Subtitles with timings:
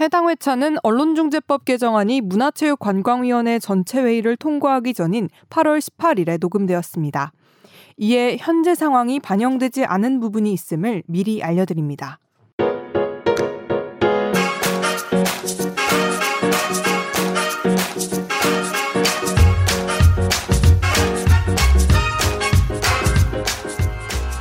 [0.00, 7.32] 해당 회차는 언론중재법 개정안이 문화체육관광위원회 전체 회의를 통과하기 전인 8월 18일에 녹음되었습니다.
[7.98, 12.18] 이에 현재 상황이 반영되지 않은 부분이 있음을 미리 알려드립니다.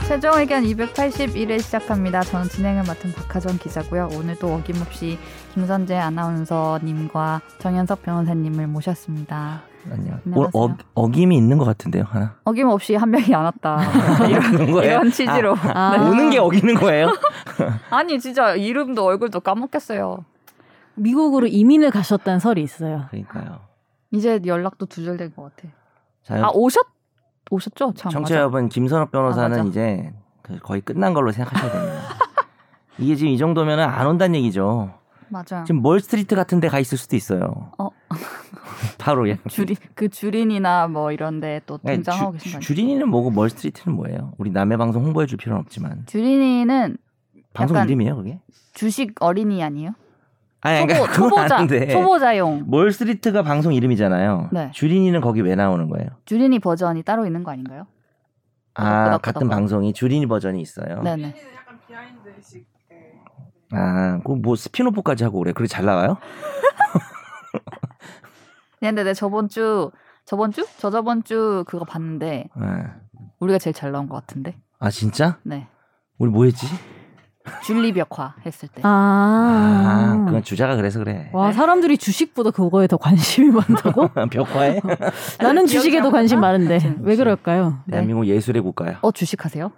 [0.10, 2.22] 최종 의견 281회 시작합니다.
[2.22, 4.10] 저는 진행을 맡은 박하정 기자고요.
[4.12, 5.20] 오늘도 어김없이
[5.54, 9.62] 김선재 아나운서님과 정현석 변호사님을 모셨습니다.
[9.86, 10.20] 안녕.
[10.26, 10.52] 안녕하세요.
[10.52, 12.36] 어, 어 김이 있는 것 같은데요, 하나.
[12.44, 13.78] 어김 없이 한 명이 안 왔다.
[14.72, 14.94] 거예요?
[14.94, 15.56] 이런 취지로.
[15.56, 15.96] 아.
[15.96, 16.10] 네.
[16.10, 17.14] 오는 게 어기는 거예요?
[17.92, 20.26] 아니 진짜 이름도 얼굴도 까먹겠어요.
[20.96, 23.06] 미국으로 이민을 가셨다는 설이 있어요.
[23.12, 23.60] 그러니까요.
[24.10, 25.72] 이제 연락도 두절된 것 같아.
[26.24, 26.99] 자, 아 오셨
[27.50, 27.94] 오셨죠?
[27.96, 28.12] 참.
[28.12, 28.40] 청취자 맞아.
[28.42, 29.70] 여러분, 김선욱 변호사는 아, 맞아.
[29.70, 32.02] 이제 그 거의 끝난 걸로 생각하셔야 됩니다.
[33.00, 34.94] 이게 지금 이 정도면 안 온다는 얘기죠.
[35.30, 35.64] 맞아요.
[35.66, 37.72] 지금 멀스트리트 같은 데 가 있을 수도 있어요.
[37.78, 37.90] 어.
[38.98, 39.38] 바로 그냥.
[39.48, 43.96] 주린 그 주린이나 뭐 이런 데 또 아니, 등장하고 주- 계신 거 주린이는 뭐고 멀스트리트는
[43.96, 44.34] 뭐예요?
[44.38, 46.04] 우리 남의 방송 홍보해 줄 필요는 없지만.
[46.08, 46.98] 주린이는
[47.54, 48.40] 방송 이름이에요, 그게?
[48.74, 49.92] 주식 어린이 아니에요?
[50.62, 51.88] 아니, 초보, 그러니까 초보자 아는데.
[51.88, 54.50] 초보자용 멀스트리트가 방송 이름이잖아요.
[54.52, 54.72] 네.
[54.74, 56.10] 주린이는 거기 왜 나오는 거예요?
[56.26, 57.88] 주린이 버전이 따로 있는 거 아닌가요?
[58.76, 59.56] 아, 그렇구나, 같은 그렇구나.
[59.56, 61.02] 방송이 주린이 버전이 있어요.
[61.02, 61.36] 네네.
[63.72, 65.52] 아, 그뭐 스피노프까지 하고 그래.
[65.54, 66.18] 그게 잘 나가요?
[68.80, 69.92] 근데 내 저번 주
[70.26, 72.68] 저번 주 저 저번 주 그거 봤는데 네.
[73.40, 74.58] 우리가 제일 잘 나온 것 같은데.
[74.80, 75.38] 아, 진짜?
[75.44, 75.68] 네.
[76.18, 76.66] 우리 뭐 했지?
[77.64, 78.82] 줄리 벽화 했을 때.
[78.84, 81.30] 아, 아, 그건 주자가 그래서 그래.
[81.34, 84.10] 와 사람들이 주식보다 그거에 더 관심이 많다고?
[84.30, 84.80] 벽화에?
[85.40, 86.48] 나는 기억이 주식에도 안 관심 나?
[86.48, 87.80] 많은데 왜 그럴까요?
[87.86, 87.92] 네.
[87.94, 89.00] 대한민국 예술의 국가야.
[89.02, 89.72] 어 주식하세요?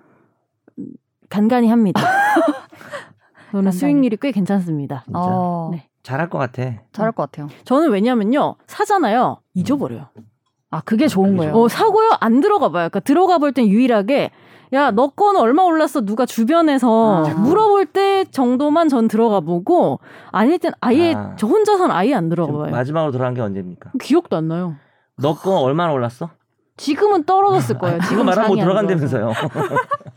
[1.29, 2.01] 간간히 합니다.
[3.51, 3.71] 저는.
[3.71, 5.03] 수익률이 꽤 괜찮습니다.
[5.05, 5.19] 진짜.
[5.19, 5.87] 어 네.
[6.03, 6.63] 잘할 것 같아.
[6.91, 7.47] 잘할 것 같아요.
[7.63, 10.07] 저는 왜냐면요 사잖아요 잊어버려요.
[10.71, 11.53] 아 그게 좋은 거예요.
[11.53, 12.89] 어 사고요 안 들어가 봐요.
[12.89, 14.31] 그러니까 들어가 볼 땐 유일하게
[14.73, 17.33] 야너 거는 얼마 올랐어 누가 주변에서 아.
[17.33, 19.99] 물어볼 때 정도만 전 들어가 보고
[20.31, 21.35] 아닐 땐 아예 아.
[21.37, 22.71] 저 혼자서는 아예 안 들어가 봐요.
[22.71, 23.91] 마지막으로 들어간 게 언제입니까?
[24.01, 24.75] 기억도 안 나요.
[25.17, 26.29] 너거 얼마나 올랐어?
[26.77, 27.97] 지금은 떨어졌을 거예요.
[27.99, 28.57] 그거 지금 말하면 뭐.
[28.57, 29.31] 들어간다면서요.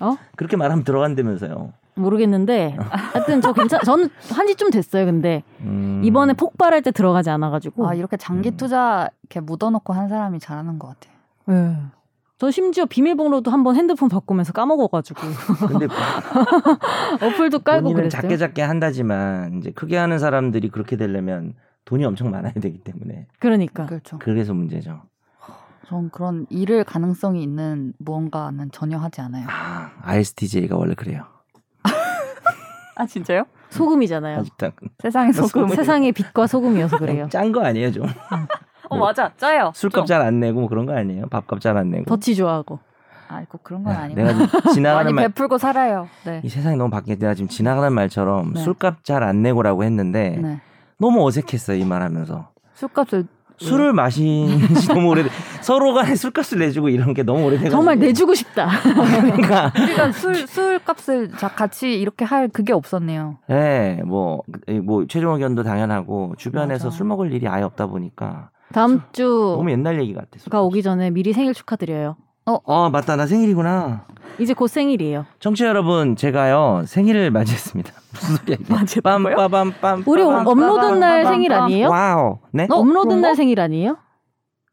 [0.00, 0.16] 어?
[0.36, 1.72] 그렇게 말하면 들어간다면서요.
[1.96, 3.80] 모르겠는데 하여튼 저 괜찮.
[3.84, 5.04] 저는 한지 좀 됐어요.
[5.04, 6.00] 근데 음.
[6.04, 7.86] 이번에 폭발할 때 들어가지 않아가지고.
[7.88, 8.56] 아 이렇게 장기 음.
[8.56, 11.76] 투자 이렇게 묻어놓고 한 사람이 잘하는 것 같아요.
[12.44, 12.46] 예.
[12.46, 15.20] 저 심지어 비밀번호도 한번 핸드폰 바꾸면서 까먹어가지고
[15.68, 15.86] 근데
[17.22, 18.20] 어플도 깔고 본인은 그랬어요.
[18.22, 21.54] 작게 작게 한다지만 이제 크게 하는 사람들이 그렇게 되려면
[21.86, 24.18] 돈이 엄청 많아야 되기 때문에 그러니까 그렇죠.
[24.18, 25.02] 그래서 문제죠.
[25.86, 29.46] 전 그런 잃을 가능성이 있는 무언가는 전혀 하지 않아요.
[29.48, 31.24] 아, ISTJ가 원래 그래요.
[32.96, 33.44] 아 진짜요?
[33.70, 34.38] 소금이잖아요.
[34.40, 35.68] 아직도 세상의 소금.
[35.68, 37.28] 세상의 빛과 소금이어서 그래요.
[37.30, 38.06] 짠 거 아니에요, 좀.
[38.94, 39.72] 어 맞아 짜요.
[39.74, 41.26] 술값 잘 안 내고 뭐 그런 거 아니에요?
[41.28, 42.04] 밥값 잘 안 내고.
[42.04, 42.78] 더치 좋아하고.
[43.28, 44.20] 아이고 그런 건 야, 아니고.
[44.22, 46.08] 내가 지금 지나가는 많이 말, 베풀고 살아요.
[46.24, 46.40] 네.
[46.44, 47.16] 이 세상이 너무 바뀌어.
[47.16, 48.60] 내가 지금 지나가는 말처럼 네.
[48.62, 50.60] 술값 잘 안 내고라고 했는데 네.
[50.98, 52.48] 너무 어색했어요, 이 말하면서.
[52.74, 55.30] 술값을 술을 마신 지 너무 오래돼.
[55.60, 57.70] 서로 간에 술값을 내주고 이런 게 너무 오래돼가지고.
[57.76, 58.68] 정말 내주고 싶다.
[58.82, 59.72] 그러니까.
[59.80, 63.38] 우리가 술 술값을 자 같이 이렇게 할 그게 없었네요.
[63.50, 64.42] 예, 뭐,
[64.82, 66.96] 뭐, 최종 의견도 당연하고, 주변에서 맞아.
[66.96, 70.28] 술 먹을 일이 아예 없다 보니까, 다음 주가 너무 옛날 얘기 같아.
[70.38, 70.54] 술.
[70.54, 72.16] 오기 전에 미리 생일 축하드려요.
[72.46, 73.16] 어, 맞다.
[73.16, 74.04] 나 생일이구나.
[74.38, 75.26] 이제 곧 생일이에요.
[75.38, 77.92] 청취자 여러분, 제가요, 생일을 맞이했습니다.
[78.12, 78.74] 무슨 소리야, 이게.
[78.74, 80.06] 빰빠밤빰.
[80.06, 81.52] 우리 업로드 날 생일.
[81.52, 81.88] 아니에요?
[81.88, 82.38] 와우.
[82.50, 82.66] 네?
[82.70, 82.74] 어?
[82.76, 83.34] 업로드 날 거?
[83.36, 83.96] 생일 아니에요?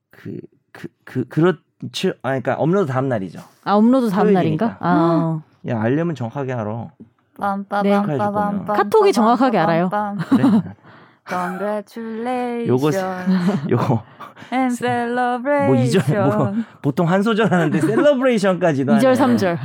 [0.10, 0.38] 그,
[0.72, 2.10] 그, 그, 그렇죠.
[2.24, 3.40] 아, 그러니까 업로드 다음 날이죠.
[3.64, 4.34] 아 업로드 다음.
[4.34, 4.78] 날인가?
[4.80, 6.88] 아 야, 알려면 정확하게 알아.
[7.38, 8.66] 빰빠밤빠밤.
[8.68, 9.90] 카톡이 정확하게 알아요.
[10.30, 10.44] 그래?
[11.28, 12.92] Congratulations 요거,
[13.70, 14.04] 요거,
[14.52, 15.68] and celebration.
[15.68, 18.94] 뭐 이절, 뭐, 보통 한 소절 하는데, 셀러브레이션까지도.
[18.94, 19.36] 2절 하네.
[19.36, 19.58] 3절.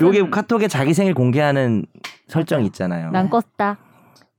[0.00, 1.84] 요게 카톡에 자기 생일 공개하는
[2.28, 3.10] 설정 있잖아요.
[3.10, 3.76] 난 껐다.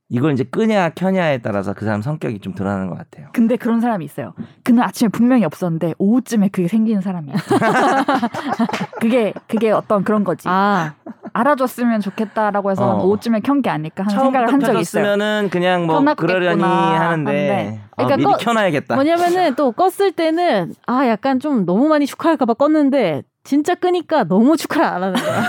[0.09, 3.27] 이걸 이제 끄냐 켜냐에 따라서 그 사람 성격이 좀 드러나는 것 같아요.
[3.33, 4.33] 근데 그런 사람이 있어요.
[4.63, 7.35] 그날 아침에 분명히 없었는데 오후쯤에 그게 생기는 사람이야.
[9.01, 10.47] 그게 그게 어떤 그런 거지.
[10.47, 10.93] 아
[11.33, 13.03] 알아줬으면 좋겠다라고 해서 어.
[13.05, 15.03] 오후쯤에 켠 게 아닐까 하는 생각을 처음부터 한 적이 있어요.
[15.03, 17.81] 켜졌으면은 그냥 뭐 그러려니 하는데.
[17.91, 18.95] 아, 그러니까 미리 꺼- 켜놔야겠다.
[18.95, 24.85] 뭐냐면은 또 껐을 때는 아 약간 좀 너무 많이 축하할까봐 껐는데 진짜 끄니까 너무 축하를
[24.87, 25.43] 안 하는 거야.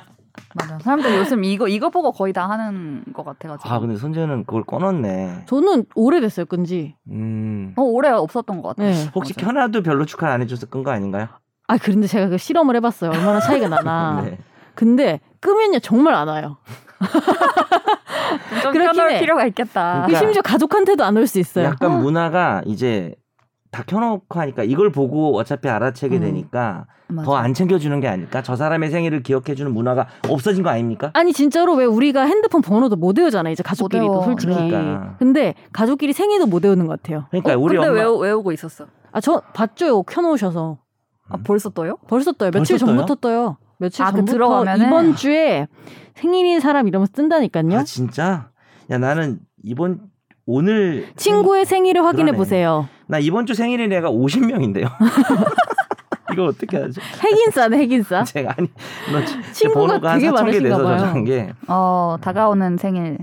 [0.56, 0.78] 맞아.
[0.78, 3.68] 사람들 요즘 이거 이거 보고 거의 다 하는 것 같아가지고.
[3.68, 5.44] 아 근데 선재는 그걸 꺼놨네.
[5.46, 6.96] 저는 오래됐어요 끈지.
[7.10, 7.72] 음.
[7.76, 8.90] 어 오래 없었던 것 같아요.
[8.92, 9.10] 네.
[9.14, 9.46] 혹시 맞아.
[9.46, 11.28] 켜놔도 별로 축하 안 해줘서 끈 거 아닌가요?
[11.68, 13.10] 아 그런데 제가 그 실험을 해봤어요.
[13.10, 14.22] 얼마나 차이가 나나.
[14.24, 14.38] 네.
[14.74, 16.58] 근데 끄면요 정말 안 와요.
[18.62, 18.72] 좀
[19.10, 19.20] 해.
[19.20, 20.02] 필요가 있겠다.
[20.06, 21.66] 그러니까 심지어 가족한테도 안 올 수 있어요.
[21.66, 23.14] 약간 문화가 이제
[23.76, 26.20] 다 켜놓고 하니까 이걸 보고 어차피 알아채게 음.
[26.22, 26.86] 되니까.
[27.24, 28.42] 더 안 챙겨주는 게 아닐까?
[28.42, 31.10] 저 사람의 생일을 기억해주는 문화가 없어진 거 아닙니까?
[31.14, 34.22] 아니 진짜로 왜 우리가 핸드폰 번호도 못 외우잖아 이제 가족끼리도.
[34.22, 34.52] 솔직히.
[34.54, 35.14] 그러니까.
[35.18, 37.26] 근데 가족끼리 생일도 못 외우는 것 같아요.
[37.30, 38.86] 그러니까 어, 우리 근데 엄마 외우, 외우고 있었어.
[39.12, 40.78] 아 저 봤죠 켜놓으셔서
[41.28, 41.98] 아 벌써 떠요?
[42.08, 42.50] 벌써 떠요.
[42.50, 43.56] 며칠 벌써 전부터 떠요.
[43.78, 44.86] 며칠 아, 그 전부터 들어가면은?
[44.86, 45.68] 이번 주에
[46.14, 47.78] 생일인 사람 이러면서 뜬다니까요.
[47.78, 48.48] 아 진짜?
[48.90, 50.00] 야 나는 이번
[50.46, 52.32] 오늘 친구의 생일을 확인해.
[52.32, 52.88] 보세요.
[53.08, 54.88] 나 이번 주 생일인 애가 50명인데요.
[56.32, 57.00] 이거 어떻게 하죠?
[57.22, 58.24] 핵인싸네 핵인싸.
[58.24, 58.68] 제가 아니
[59.12, 61.24] 너제 친구가 되게 4천 개 많으신가 봐요.
[61.24, 63.18] 게 어 다가오는 생일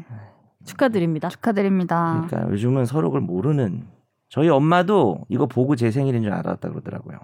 [0.65, 1.27] 축하드립니다.
[1.29, 2.25] 축하드립니다.
[2.27, 3.85] 그러니까 요즘은 서로 그걸 모르는
[4.29, 7.19] 저희 엄마도 이거 보고 제 생일인 줄 알았다 그러더라고요.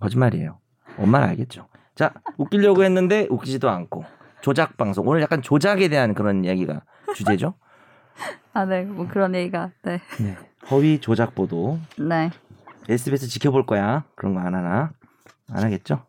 [0.00, 0.58] 거짓말이에요.
[0.98, 1.66] 엄마는 알겠죠.
[1.94, 4.04] 자 웃기려고 했는데 웃기지도 않고
[4.42, 6.82] 조작 방송 오늘 약간 조작에 대한 그런 이야기가
[7.14, 7.54] 주제죠.
[8.52, 10.36] 아 네, 뭐 그런 얘기가 네, 네.
[10.70, 12.30] 허위 조작 보도 네.
[12.88, 14.04] SBS 지켜볼 거야.
[14.14, 14.90] 그런 거 안 하나?
[15.50, 16.04] 안 하겠죠?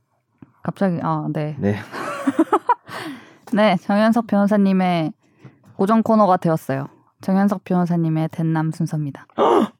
[0.63, 1.77] 갑자기 아 네, 네.
[3.53, 5.13] 네 정현석 변호사님의
[5.75, 6.88] 고정 코너가 되었어요.
[7.21, 9.27] 정현석 변호사님의 den남 순서입니다.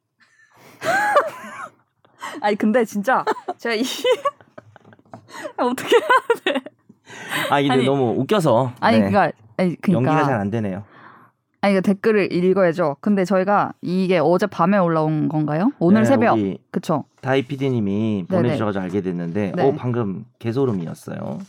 [2.42, 3.24] 아니 근데 진짜
[3.58, 3.84] 제가 이
[5.58, 5.96] 어떻게
[7.50, 9.04] 아 이게 아니, 너무 웃겨서 아니 네.
[9.04, 10.84] 그니까 아니 연기가 잘 안 되네요.
[11.64, 12.98] 아니 그 댓글을 읽어야죠.
[13.00, 15.72] 근데 저희가 이게 어제 밤에 올라온 건가요?
[15.80, 16.38] 오늘 네, 새벽
[16.72, 17.06] 그쵸?
[17.22, 18.42] 다이 PD님이 네네.
[18.44, 19.64] 보내주셔서 알게 됐는데, 네.
[19.64, 21.40] 어 방금 개소름이었어요.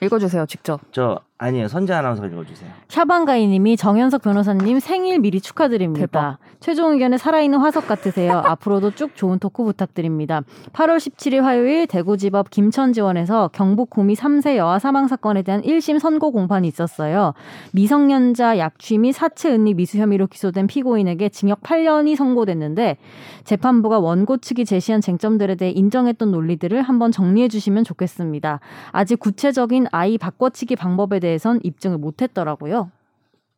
[0.00, 0.80] 읽어주세요 직접.
[0.92, 2.70] 저 아니에요 선재 아나운서 읽어주세요.
[2.88, 6.06] 샤방가이님이 정현석 변호사님 생일 미리 축하드립니다.
[6.06, 6.38] 대박.
[6.60, 8.38] 최종 의견에 살아있는 화석 같으세요.
[8.46, 10.42] 앞으로도 쭉 좋은 토크 부탁드립니다.
[10.72, 16.68] 8월 17일 화요일 대구지법 김천지원에서 경북 구미 3세 여아 사망 사건에 대한 1심 선고 공판이
[16.68, 17.34] 있었어요.
[17.72, 22.96] 미성년자 약취 및 사체 은닉 미수 혐의로 기소된 피고인에게 징역 8년이 선고됐는데
[23.42, 28.60] 재판부가 원고 측이 제시한 쟁점들에 대해 인정했던 논리들을 한번 정리해 주시면 좋겠습니다.
[28.92, 32.90] 아직 구체적인 아이 바꿔치기 방법에 대해선 입증을 못했더라고요.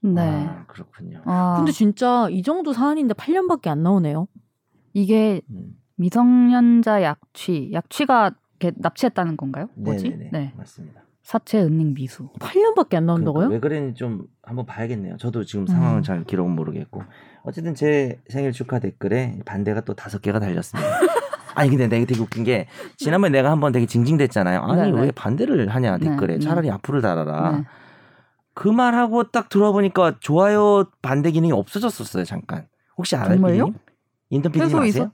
[0.02, 0.20] 네.
[0.20, 1.20] 아, 그렇군요.
[1.24, 4.28] 아, 근데 진짜 이 정도 사안인데 8년밖에 안 나오네요.
[4.92, 5.76] 이게 음.
[5.96, 8.32] 미성년자 약취, 약취가
[8.76, 9.68] 납치했다는 건가요?
[9.74, 10.10] 뭐지?
[10.10, 10.30] 네네네.
[10.32, 10.52] 네.
[10.56, 11.02] 맞습니다.
[11.22, 12.28] 사체 은닉 미수.
[12.38, 13.48] 8년밖에 안 나온다고요?
[13.48, 15.16] 그러니까 왜 그랬는지 좀 한번 봐야겠네요.
[15.16, 16.02] 저도 지금 상황은 음.
[16.04, 17.02] 잘 기록은 모르겠고
[17.42, 20.88] 어쨌든 제 생일 축하 댓글에 반대가 또 다섯 개가 달렸습니다.
[21.56, 24.60] 아니 근데 내가 되게 웃긴 게 지난번에 내가 한번 되게 징징댔잖아요.
[24.60, 25.00] 아니 네네.
[25.00, 26.38] 왜 반대를 하냐 네, 댓글에 네.
[26.38, 27.52] 차라리 앞으로 달아라.
[27.52, 27.64] 네.
[28.54, 32.66] 그 말하고 딱 들어보니까 좋아요 반대 기능이 없어졌었어요 잠깐.
[32.96, 33.34] 혹시 알아요?
[33.36, 33.72] 정말요?
[34.30, 35.04] 인턴 계속 아세요?
[35.04, 35.10] 있었-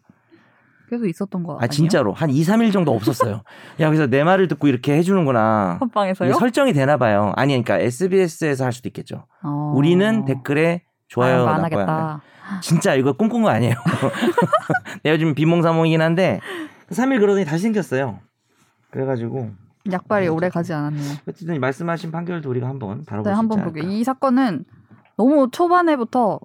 [0.90, 1.68] 계속 있었던 거아 아니에요?
[1.68, 3.42] 진짜로 한 2, 3일 정도 없었어요.
[3.80, 5.80] 야 그래서 내 말을 듣고 이렇게 해주는구나.
[6.24, 7.32] 이게 설정이 되나 봐요.
[7.36, 9.26] 아니 그러니까 SBS에서 할 수도 있겠죠.
[9.42, 9.72] 어...
[9.74, 11.80] 우리는 댓글에 좋아요 안 나빠요.
[11.80, 12.20] 하겠다.
[12.62, 13.74] 진짜 이거 꿈꾼 거 아니에요.
[15.04, 16.40] 내가 요즘 비몽사몽이긴 한데
[16.90, 18.20] 3일 그러더니 다시 생겼어요.
[18.90, 19.50] 그래가지고
[19.90, 21.14] 약발이 오래 가지 않았네요.
[21.28, 23.60] 어쨌든 말씀하신 판결도 우리가 한번 다뤄볼 네, 수 한번.
[23.60, 23.80] 않을까.
[23.88, 24.64] 이 사건은
[25.16, 26.40] 너무 초반에부터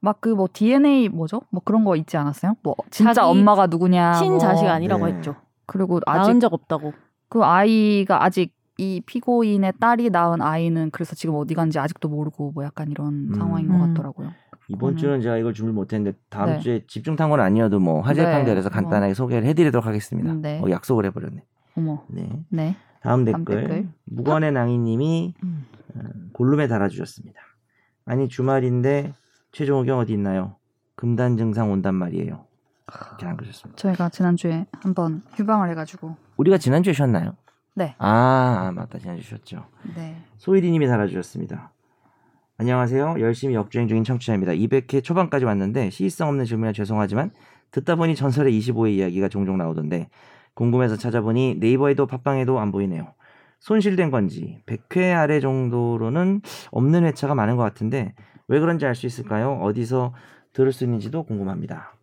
[0.00, 1.42] 막 그 뭐 DNA 뭐죠?
[1.50, 2.54] 뭐 그런 거 있지 않았어요?
[2.62, 4.14] 뭐 진짜 엄마가 누구냐.
[4.14, 4.72] 친 자식 뭐.
[4.72, 5.12] 아니라고 네.
[5.14, 5.36] 했죠.
[5.66, 6.92] 그리고 아직 낳은 적 없다고.
[7.28, 12.64] 그 아이가 아직 이 피고인의 딸이 낳은 아이는 그래서 지금 어디 간지 아직도 모르고 뭐
[12.64, 13.34] 약간 이런 음.
[13.34, 13.88] 상황인 것 음.
[13.88, 14.32] 같더라고요.
[14.68, 16.58] 이번 주는 제가 이걸 준비 못했는데 다음 네.
[16.60, 18.32] 주에 집중 탐구는 아니어도 뭐 화재 네.
[18.32, 20.32] 판결에서 간단하게 소개를 해드리도록 하겠습니다.
[20.32, 20.62] 음, 네.
[20.62, 21.44] 어, 약속을 해버렸네.
[21.76, 22.30] 어머, 네.
[22.48, 22.76] 네.
[23.02, 23.88] 다음 다음 댓글, 댓글.
[24.04, 25.66] 무건의 낭이님이 음.
[25.96, 26.00] 어,
[26.32, 27.38] 골룸에 달아주셨습니다.
[28.06, 29.12] 아니 주말인데
[29.52, 30.56] 최종 의견 어디 있나요?
[30.94, 32.46] 금단 증상 온단 말이에요.
[32.88, 33.76] 이렇게 남겨주셨습니다.
[33.76, 37.36] 저희가 지난주에 한번 휴방을 해가지고 우리가 지난주에 쉬었나요?
[37.80, 37.94] 네.
[37.96, 39.64] 아, 아, 맞다 지난주 쉬었죠.
[39.96, 40.14] 네.
[40.36, 41.72] 소희리님이 달아주셨습니다.
[42.58, 43.14] 안녕하세요.
[43.20, 44.52] 열심히 역주행 중인 청취자입니다.
[44.52, 47.30] 200회 초반까지 왔는데 시의성 없는 질문에 죄송하지만
[47.70, 50.10] 듣다 보니 전설의 25회 이야기가 종종 나오던데
[50.52, 53.14] 궁금해서 찾아보니 네이버에도 팟빵에도 안 보이네요.
[53.60, 58.14] 손실된 건지 100회 아래 정도로는 없는 회차가 많은 것 같은데
[58.48, 59.54] 왜 그런지 알 수 있을까요?
[59.62, 60.12] 어디서
[60.52, 61.94] 들을 수 있는지도 궁금합니다.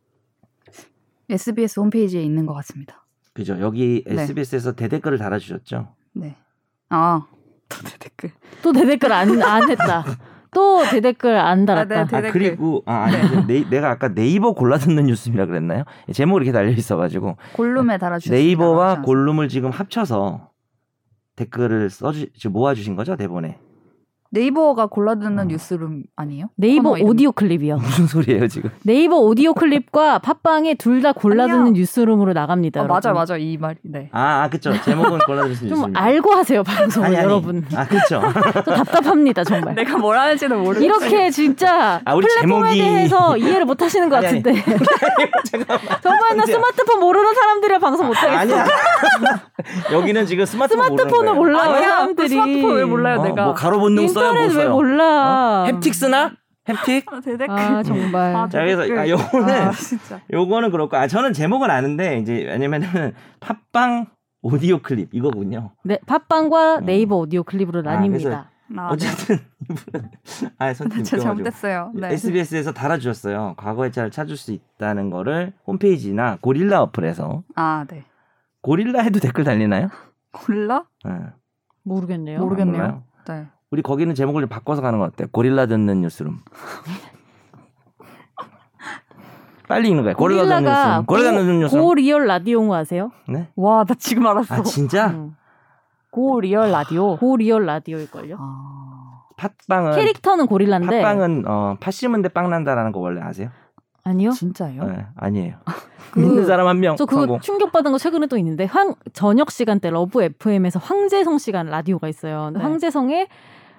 [1.30, 3.04] SBS 홈페이지에 있는 것 같습니다.
[3.38, 3.56] 그죠?
[3.60, 4.24] 여기 네.
[4.24, 5.90] SBS에서 대댓글을 달아주셨죠?
[6.14, 6.36] 네.
[6.90, 7.28] 아,
[7.70, 8.32] 또 댓글.
[8.64, 10.04] 또 대댓글 안, 안 했다.
[10.56, 11.94] 또 대댓글 안 달았다.
[11.94, 12.32] 아, 네, 아 대댓글.
[12.32, 13.70] 그리고 아 아니 네.
[13.70, 15.84] 내가 아까 네이버 골라 듣는 뉴스이라 그랬나요?
[16.12, 18.44] 제목이 이렇게 달려 있어가지고 골룸에 달아주셨습니다.
[18.44, 20.50] 네이버와 맞지 골룸을 지금 합쳐서
[21.36, 23.60] 댓글을 써주 모아주신 거죠 대본에.
[24.30, 25.44] 네이버가 골라듣는 어.
[25.46, 26.48] 뉴스룸 아니에요?
[26.56, 26.92] 네이버.
[27.02, 27.78] 오디오 클립이요.
[27.80, 28.70] 무슨 소리예요 지금?
[28.84, 31.74] 네이버 오디오 클립과 팟빵에 둘 다 골라듣는 아니요.
[31.74, 32.82] 뉴스룸으로 나갑니다.
[32.82, 33.14] 어, 맞아.
[33.14, 33.76] 맞아 이 말.
[33.84, 34.10] 네.
[34.12, 34.74] 아, 아 그쵸.
[34.84, 36.00] 제목은 좀 있습니다.
[36.02, 37.64] 알고 하세요 방송을 여러분.
[37.76, 38.22] 아 그쵸.
[38.66, 39.76] 또 답답합니다 정말.
[39.76, 40.84] 내가 뭘 하는지는 모르겠어.
[40.86, 44.42] 이렇게 진짜 아, 우리 플랫폼에 제목이- 대해서 이해를 못 하시는 것 아니, 아니.
[44.44, 44.64] 같은데.
[46.02, 48.38] 정말 나 스마트폰 모르는 사람들이랑 방송 못 하겠어.
[48.40, 48.66] 아니야.
[49.92, 51.34] 여기는 지금 스마트폰 스마트폰을.
[51.36, 52.28] 몰라요 아니야, 사람들이.
[52.28, 53.46] 그 스마트폰 왜 몰라요, 어, 내가?
[53.46, 54.74] 뭐 가로 본능 써요, 뭐 인터넷 왜 써요?
[54.74, 55.64] 몰라?
[55.64, 55.66] 어?
[55.72, 56.32] 햅틱 쓰나?
[56.66, 57.04] 햅틱?
[57.14, 57.56] 아, 대댓글.
[57.56, 58.36] 아 정말.
[58.36, 58.82] 아, 자, 그래서.
[58.82, 60.20] 아, 요거는 아, 진짜.
[60.32, 64.08] 요거는 그렇고 아 저는 제목은 아는데 이제 왜냐면은 팟빵
[64.42, 65.72] 오디오 클립 이거군요.
[65.84, 66.86] 네, 팟빵과 음.
[66.86, 68.34] 네이버 오디오 클립으로 아, 나뉩니다.
[68.34, 68.82] 아, 네.
[68.92, 69.38] 어쨌든
[69.70, 70.10] 이분은
[70.60, 71.22] 아 선생님 제가 웃겨가지고.
[71.24, 71.92] 잘못했어요.
[71.96, 72.12] 네.
[72.14, 73.54] SBS에서 달아주셨어요.
[73.56, 78.04] 과거의 차를 찾을 수 있다는 거를 홈페이지나 고릴라 어플에서 아, 네.
[78.62, 79.90] 고릴라 해도 댓글 달리나요?
[80.34, 80.84] 골라?
[81.06, 81.12] 네.
[81.84, 82.40] 모르겠네요.
[82.40, 82.78] 모르겠네요.
[82.78, 83.04] 몰라요?
[83.30, 83.48] 네.
[83.72, 85.28] 우리 거기는 제목을 좀 바꿔서 가는 거 어때요?
[85.32, 86.40] 고릴라 듣는 뉴스룸.
[89.68, 90.16] 빨리 읽는 거예요.
[90.16, 91.06] 고릴라 듣는 뉴스룸.
[91.06, 91.84] 고릴라 듣는 뉴스룸.
[91.84, 93.12] Go Real 라디오인 거 아세요?
[93.28, 93.50] 네?
[93.58, 94.56] 와, 나 지금 알았어.
[94.56, 95.08] 아 진짜?
[95.08, 95.36] 음.
[96.10, 97.18] Go Real 라디오.
[97.18, 98.38] Go Real 라디오일걸요.
[98.40, 99.24] 아.
[99.36, 103.50] 팟빵은 캐릭터는 고릴라인데 팟빵은 어, 팥 심은 데 빵 난다라는 거 원래 아세요?
[104.04, 104.32] 아니요.
[104.32, 104.84] 진짜예요?
[104.86, 105.58] 네, 아니에요.
[106.12, 107.40] 그- 믿는 사람 한 명 저 그거 성공.
[107.42, 112.50] 충격받은 거 최근에 또 있는데 황 저녁 시간대 러브 FM에서 황재성 씨가 하는 라디오가 있어요.
[112.52, 112.60] 네.
[112.62, 113.28] 황재성의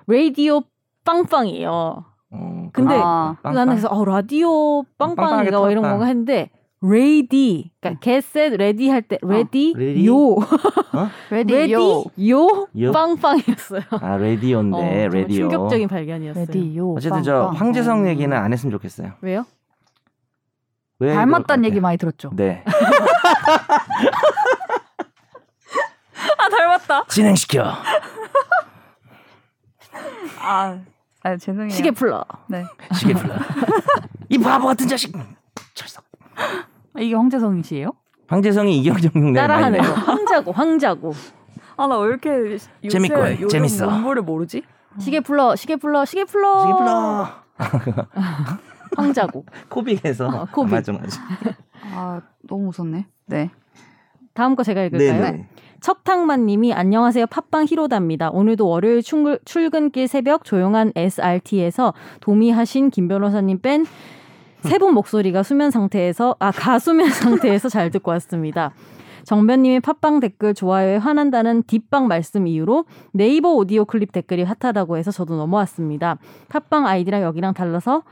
[0.08, 0.62] 라디오
[1.04, 2.04] 빵빵이에요.
[2.30, 3.36] 어, 근데 아.
[3.42, 3.54] 빵빵?
[3.54, 5.82] 나는 그래서 어 라디오 빵빵인가 뭐 이런.
[5.82, 6.50] 건가 했는데
[6.80, 10.06] ready 그러니까 get set ready 할때 ready ready?
[10.06, 10.36] 요
[11.30, 12.92] ready ready 요.
[12.92, 13.82] 빵빵이었어요.
[13.90, 15.48] 아 라디오인데 어, 라디오.
[15.50, 16.46] 충격적인 발견이었어요.
[16.46, 16.92] 레디 요.
[16.94, 17.54] 어쨌든 저 빵빵.
[17.56, 18.08] 황재성 어.
[18.08, 19.12] 얘기는 안 했으면 좋겠어요.
[19.20, 19.44] 왜요?
[21.00, 22.30] 왜 닮았다는 얘기 것 많이 들었죠.
[22.34, 22.64] 네.
[26.38, 27.04] 아, 닮았다.
[27.08, 27.64] 진행시켜.
[30.40, 30.78] 아,
[31.22, 31.70] 아 죄송해요.
[31.70, 32.24] 시계 풀러.
[32.48, 32.64] 네.
[32.94, 33.34] 시계 불러.
[34.28, 35.12] 이 바보 같은 자식.
[35.74, 36.04] 철석.
[36.98, 37.92] 이게 황재성 씨예요?
[38.28, 39.82] 황재성이 이경정 내요.
[39.82, 39.88] 거.
[40.00, 41.12] 황자고 황자고.
[41.76, 43.32] 아, 나 왜 이렇게 요새 재밌고 해.
[43.34, 43.88] 요즘 재밌어.
[43.88, 44.62] 문물을 모르지?
[44.98, 46.60] 시계 풀러 시계 풀러 시계 풀러.
[46.60, 47.28] 시계 불러.
[48.96, 49.44] 황자고.
[49.68, 50.26] 코빅에서.
[50.28, 50.72] 어, 코빅.
[50.74, 51.20] 맞아 맞아.
[51.94, 53.06] 아, 너무 무섭네.
[53.26, 53.50] 네.
[54.34, 55.20] 다음 거 제가 읽을까요?
[55.22, 55.48] 네네.
[55.80, 58.30] 척탕만님이 안녕하세요 팟빵 히로다입니다.
[58.30, 63.86] 오늘도 월요일 출근, 출근길 새벽 조용한 SRT에서 도미하신 김 변호사님 뺀
[64.62, 68.72] 세분 목소리가 수면 상태에서 아 가수면 상태에서 잘 듣고 왔습니다.
[69.22, 75.36] 정변님의 팟빵 댓글 좋아요에 화난다는 뒷방 말씀 이후로 네이버 오디오 클립 댓글이 핫하다고 해서 저도
[75.36, 76.18] 넘어왔습니다.
[76.48, 78.02] 팟빵 아이디랑 여기랑 달라서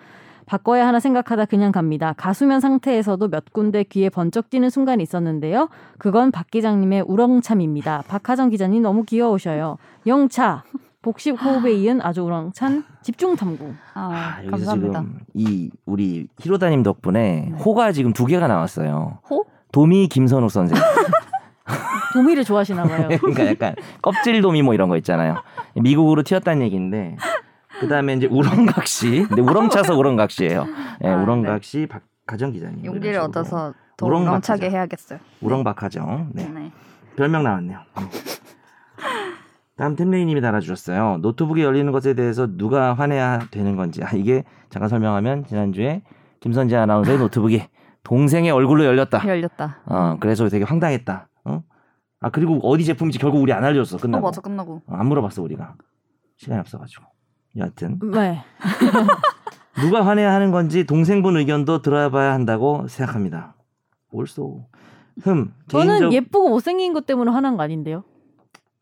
[0.47, 2.15] 바꿔야 하나 생각하다 그냥 갑니다.
[2.17, 5.69] 가수면 상태에서도 몇 군데 귀에 번쩍 뛰는 순간이 있었는데요.
[5.99, 8.05] 그건 박 기장님의 우렁참입니다.
[8.09, 9.77] 박하정 기자님 너무 귀여우셔요.
[10.07, 10.63] 영차
[11.03, 13.73] 복식 호흡에 이은 아주 우렁찬 집중 탐구.
[13.95, 15.01] 아, 아, 감사합니다.
[15.01, 17.59] 지금 이 우리 히로다님 덕분에 네.
[17.59, 19.19] 호가 지금 두 개가 나왔어요.
[19.29, 19.45] 호?
[19.73, 20.79] 도미 김선욱 선생.
[22.13, 23.09] 도미를 좋아하시나 봐요.
[23.21, 25.37] 그러니까 약간 껍질 도미 뭐 이런 거 있잖아요.
[25.75, 27.17] 미국으로 튀었다는 얘기인데
[27.81, 29.27] 그다음에 이제 우렁각시.
[29.29, 30.67] 근데 우렁차서 우렁각시예요.
[31.05, 32.85] 예, 아, 우렁각시 박가정 기자님.
[32.85, 33.41] 용기를 이런 식으로.
[33.41, 34.71] 얻어서 더 우렁 우렁차게.
[34.71, 35.19] 해야겠어요.
[35.41, 36.31] 우렁박하정.
[36.35, 36.49] 네.
[36.49, 36.73] 네.
[37.17, 37.81] 별명 나왔네요.
[39.77, 41.19] 다음 템레이님이 달아주셨어요.
[41.21, 44.03] 노트북이 열리는 것에 대해서 누가 화내야 되는 건지.
[44.03, 46.03] 아, 이게 잠깐 설명하면 지난주에
[46.41, 47.63] 김선재 아나운서의 노트북이
[48.03, 49.27] 동생의 얼굴로 열렸다.
[49.27, 49.79] 열렸다.
[49.87, 51.29] 어, 그래서 되게 황당했다.
[51.45, 51.63] 어?
[52.21, 53.97] 아 그리고 어디 제품인지 결국 우리 안 알려줬어.
[53.97, 54.25] 어, 끝나고.
[54.27, 54.83] 맞아 끝나고.
[54.87, 55.75] 어, 안 물어봤어 우리가.
[56.39, 57.05] 시간이 없어가지고.
[57.57, 58.43] 여하튼 네.
[59.81, 63.55] 누가 화내야 하는 건지 동생분 의견도 들어봐야 한다고 생각합니다.
[64.11, 64.67] 올소.
[65.23, 65.53] 흠.
[65.69, 66.13] 저는 개인적...
[66.13, 68.05] 예쁘고 못생긴 것 때문에 화난 거 아닌데요.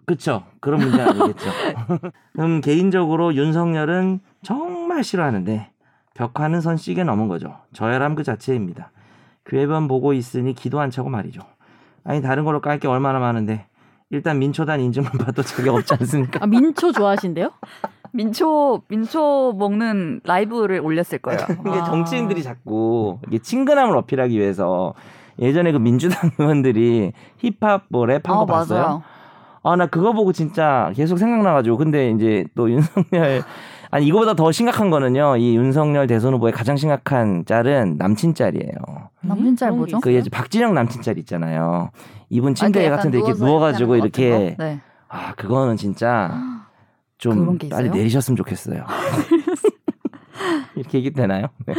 [0.06, 0.44] 그쵸.
[0.60, 1.50] 그런 문제 아니겠죠.
[2.40, 5.70] 음, 개인적으로 윤석열은 정말 싫어하는데
[6.14, 7.56] 벽화는 선 씨게 넘은 거죠.
[7.72, 8.92] 저혈함 그 자체입니다.
[9.46, 11.40] 교회만 보고 있으니 기도 안 차고 말이죠.
[12.04, 13.66] 아니 다른 걸로 깔 게 얼마나 많은데
[14.10, 16.38] 일단 민초단 인증만 봐도 저게 없지 않습니까?
[16.42, 17.50] 아 민초 좋아하신대요?
[18.14, 21.40] 민초 민초 먹는 라이브를 올렸을 거예요.
[21.66, 21.84] 이게 아.
[21.84, 24.94] 정치인들이 자꾸 이게 친근함을 어필하기 위해서
[25.40, 28.82] 예전에 그 민주당 의원들이 힙합 뭐 랩한 거 아, 봤어요?
[28.82, 29.02] 맞아요.
[29.66, 33.42] 아 나 그거 보고 진짜 계속 생각나가지고 근데 이제 또 윤석열
[33.90, 38.74] 아니 이거보다 더 심각한 거는요 이 윤석열 대선 후보의 가장 심각한 짤은 남친 짤이에요.
[39.22, 40.00] 남친 짤 뭐죠?
[40.00, 41.90] 그 예전 박진영 남친 짤 있잖아요.
[42.28, 44.64] 이분 침대 아, 같은데 이렇게 누워가지고 이렇게 거 거?
[44.64, 44.80] 네.
[45.08, 46.30] 아 그거는 진짜
[47.30, 47.90] 좀 빨리?
[47.90, 48.84] 내리셨으면 좋겠어요.
[50.76, 51.46] 이렇게 얘기 되나요?
[51.66, 51.74] 네.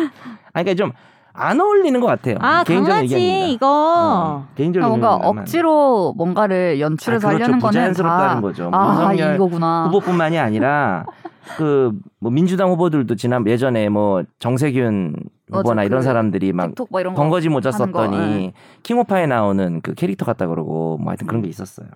[0.54, 0.92] 아 그러니까 좀
[1.38, 2.38] 안 어울리는 것 같아요.
[2.40, 3.52] 아 개인적인 강아지.
[3.52, 3.68] 이거.
[3.68, 5.42] 어, 개인적인 그러니까 뭔가.
[5.42, 7.44] 억지로 뭔가를 연출해서 아, 그렇죠.
[7.44, 8.70] 하려는 거는 다 거죠.
[8.74, 9.88] 아 이거구나.
[9.88, 11.06] 후보뿐만이 아니라
[11.58, 15.16] 그뭐 민주당 후보들도 지난 예전에 뭐 정세균
[15.52, 18.54] 후보나 맞아, 이런 그 사람들이 막 뭐 이런 거 번거지 모자 썼더니 예.
[18.84, 21.88] 킹오파에 나오는 그 캐릭터 같다 그러고 뭐 하여튼 그런 게 있었어요.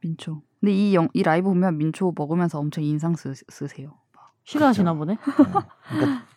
[0.00, 0.42] 민초.
[0.60, 3.94] 근데 이, 영, 이 라이브 보면 민초 먹으면서 엄청 인상 쓰, 쓰세요.
[4.44, 5.16] 싫어하시나 보네.
[5.24, 5.68] 그러니까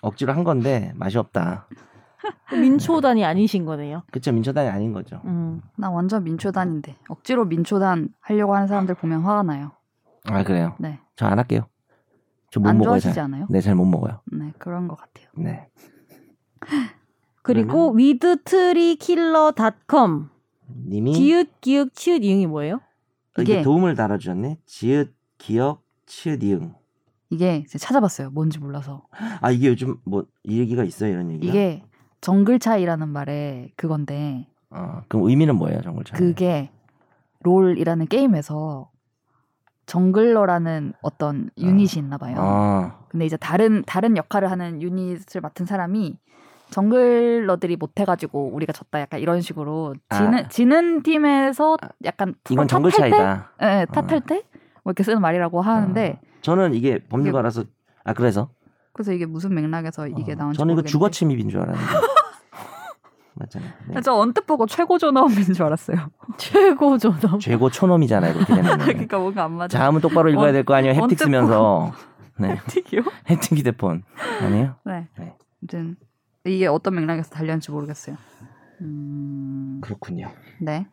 [0.01, 1.67] 억지로 한 건데 맛이 없다.
[2.53, 4.03] 민초단이 아니신 거네요.
[4.11, 5.21] 그쵸 민초단이 아닌 거죠.
[5.25, 5.61] 음.
[5.77, 9.71] 나 완전 민초단인데 억지로 민초단 하려고 하는 사람들 보면 화가 나요.
[10.25, 10.75] 아 그래요?
[10.79, 10.99] 네.
[11.15, 11.67] 저 안 할게요.
[12.51, 12.89] 저못안 먹어요.
[12.89, 13.23] 좋아하시지 잘.
[13.23, 13.47] 않아요?
[13.49, 14.21] 네, 잘 못 먹어요.
[14.31, 15.27] 네, 그런 것 같아요.
[15.37, 15.67] 네.
[17.43, 20.29] 그리고 위드트리킬러닷컴
[20.87, 22.81] 님이 기읒 치읒 이응이 뭐예요?
[23.39, 24.57] 이게 이게- 도움을 달아주셨네.
[24.65, 26.73] 지읒, 기역, 치읒, 이응.
[27.29, 28.29] 이게 찾아봤어요.
[28.31, 29.03] 뭔지 몰라서.
[29.39, 31.49] 아 이게 요즘 뭐 이 얘기가 있어요 이런 얘기가?
[31.49, 31.83] 이게
[32.19, 36.17] 정글 차이라는 말에 그건데 어, 그럼 의미는 뭐예요 정글 차이?
[36.19, 36.71] 그게
[37.41, 38.89] 롤이라는 게임에서
[39.85, 42.35] 정글러라는 어떤 유닛이 있나 봐요.
[42.37, 46.17] 아, 근데 이제 다른 다른 역할을 하는 유닛을 맡은 사람이
[46.71, 50.47] 정글러들이 못해가지고 우리가 졌다 약간 이런 식으로 지는 아.
[50.47, 52.91] 지는 팀에서 약간 이건 정글?
[52.91, 53.51] 차이다.
[53.61, 54.43] 예, 예, 탓할 때?
[54.83, 57.65] 뭐 이렇게 쓰는 말이라고 하는데 저는 이게 법률가라서
[58.03, 58.49] 아 그래서
[58.93, 60.81] 그래서 이게 무슨 맥락에서 이게 어, 나온지 저는 이거.
[60.81, 61.85] 주거 침입인 줄 알았는데
[63.35, 63.71] 맞잖아요.
[63.89, 64.01] 네.
[64.01, 65.97] 저 언뜻 보고 최고 존엄인 줄 알았어요.
[66.37, 67.39] 최고 존엄.
[67.39, 68.77] 최고 초놈이잖아요 이렇게 되면.
[68.79, 69.77] 그러니까 뭔가 안 맞아.
[69.77, 71.91] 자음은 똑바로 읽어야 될 거 아니에요 햅틱 쓰면서.
[72.37, 73.03] 네, 틱이요?
[73.27, 74.03] 햅틱 휴대폰
[74.41, 74.75] 아니에요?
[74.85, 75.07] 네.
[75.17, 75.35] 네.
[75.61, 75.95] 아무튼
[76.45, 78.15] 이게 어떤 맥락에서 달렸는지 모르겠어요.
[78.81, 80.29] 음, 그렇군요.
[80.59, 80.87] 네.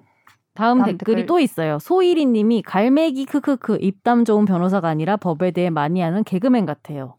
[0.54, 1.26] 다음, 다음 댓글이 댓글.
[1.26, 1.78] 또 있어요.
[1.78, 7.14] 소일이님이 갈매기 크크크 입담 좋은 변호사가 아니라 법에 대해 많이 아는 개그맨 같아요.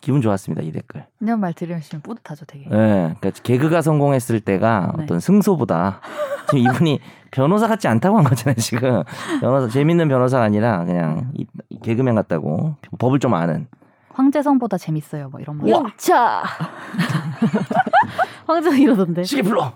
[0.00, 1.06] 기분 좋았습니다 이 댓글.
[1.20, 2.64] 이런 말 들으시면 뿌듯하죠, 되게.
[2.68, 5.04] 네, 그러니까 개그가 성공했을 때가 네.
[5.04, 6.00] 어떤 승소보다
[6.50, 6.98] 지금 이분이
[7.30, 9.04] 변호사 같지 않다고 한 거잖아요 지금
[9.40, 13.68] 변호사 재밌는 변호사가 아니라 그냥 이, 이 개그맨 같다고 법을 좀 아는
[14.14, 15.68] 황재성보다 재밌어요, 뭐 이런 말.
[15.68, 16.42] 영차.
[18.46, 19.24] 황재성 이러던데.
[19.24, 19.72] 시계 불러.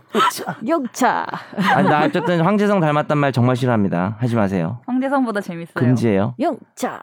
[0.66, 1.26] 영차.
[1.74, 4.16] 아니 나 어쨌든 황재성 닮았단 말 정말 싫어합니다.
[4.18, 4.80] 하지 마세요.
[4.86, 5.74] 황재성보다 재밌어요.
[5.74, 6.34] 금지예요.
[6.40, 7.02] 영차.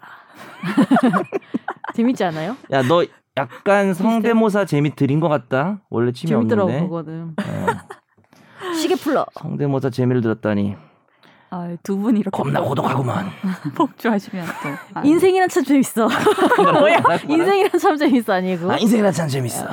[1.96, 2.56] 재밌지 않아요?
[2.72, 3.06] 야 너
[3.38, 5.80] 약간 성대모사 재미 들인 것 같다.
[5.90, 6.88] 원래 취미 재밌더라고 없는데.
[6.88, 7.36] 그거는.
[7.40, 9.26] 어, 시계 풀러.
[9.34, 10.76] 성대모사 재미를 들었더니
[11.56, 13.28] 아, 두 분이 이렇게 겁나 고독하구만.
[13.76, 16.08] 폭주하시면 또 아, 인생이란 참 재밌어.
[16.58, 16.98] 뭐야?
[17.30, 18.72] 인생이란 참 재밌어 아니고.
[18.72, 19.68] 아 인생이란 참 재밌어.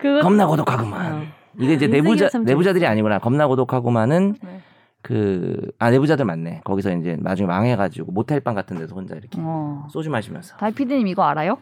[0.00, 1.12] 그거 겁나 고독하구만.
[1.12, 1.22] 어.
[1.58, 3.18] 이게 이제 내부자 참 내부자들이 아니구나.
[3.18, 4.60] 겁나 고독하고만은 네.
[5.02, 6.62] 그아 내부자들 맞네.
[6.64, 9.86] 거기서 이제 나중에 망해가지고 모텔 방 같은 데서 혼자 이렇게 어.
[9.90, 10.56] 소주 마시면서.
[10.56, 11.58] 달피디님 이거 알아요?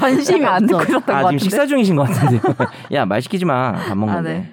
[0.00, 0.66] 관심이 안.
[0.66, 1.38] 듣고 있었던 것아 같은데.
[1.38, 2.40] 지금 식사 중이신 것 같은데.
[2.92, 3.72] 야 말 시키지 마.
[3.72, 4.18] 밥 먹는데.
[4.18, 4.52] 아, 네.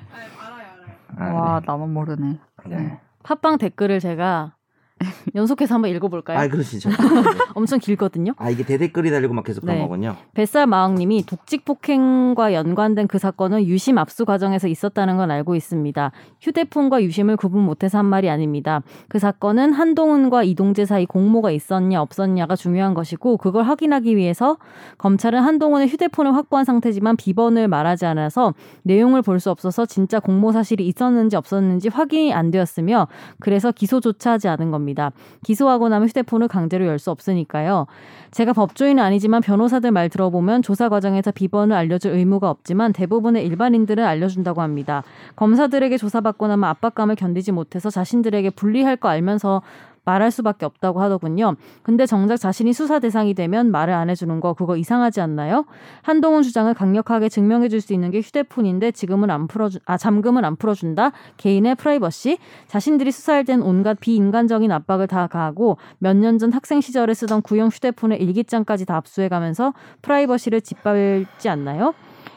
[1.17, 2.39] 아, 와, 나만 모르네.
[2.67, 2.75] 네.
[2.75, 2.99] 네.
[3.23, 4.55] 팟빵 댓글을 제가
[5.35, 6.39] 연속해서 한번 읽어볼까요?
[6.39, 6.89] 아 그러시죠.
[7.53, 8.33] 엄청 길거든요.
[8.37, 9.81] 아 이게 대댓글이 달리고 막 계속 그런 네.
[9.83, 10.15] 거군요.
[10.33, 16.11] 뱃살 마왕님이 독직 폭행과 연관된 그 사건은 유심 압수 과정에서 있었다는 건 알고 있습니다.
[16.41, 18.81] 휴대폰과 유심을 구분 못해서 한 말이 아닙니다.
[19.07, 24.57] 그 사건은 한동훈과 이동재 사이 공모가 있었냐 없었냐가 중요한 것이고 그걸 확인하기 위해서
[24.97, 30.87] 검찰은 한동훈의 휴대폰을 확보한 상태지만 비번을 말하지 않아서 내용을 볼 수 없어서 진짜 공모 사실이
[30.87, 33.07] 있었는지 없었는지 확인이 안 되었으며
[33.39, 34.92] 그래서 기소조차 하지 않은 겁니다.
[35.43, 37.85] 기소하고 나면 휴대폰을 강제로 열 수 없으니까요.
[38.31, 44.61] 제가 법조인은 아니지만 변호사들 말 들어보면 조사 과정에서 비번을 알려줄 의무가 없지만 대부분의 일반인들은 알려준다고
[44.61, 45.03] 합니다.
[45.35, 49.61] 검사들에게 조사받고 나면 압박감을 견디지 못해서 자신들에게 불리할 거 알면서
[50.05, 51.55] 말할 수밖에 없다고 하더군요.
[51.81, 55.65] 근데 정작 자신이 수사 대상이 되면 말을 안 해주는 거 그거 이상하지 않나요?
[56.01, 61.11] 한동훈 주장을 강력하게 증명해줄 수 있는 게 휴대폰인데 지금은 안 풀어주 아 잠금은 안 풀어준다.
[61.37, 62.37] 개인의 프라이버시
[62.67, 67.69] 자신들이 수사할 땐 온갖 비인간적인 압박을 다 가하고 몇 년 전 학생 시절에 쓰던 구형
[67.69, 71.93] 휴대폰의 일기장까지 다 압수해가면서 프라이버시를 짓밟지 않나요?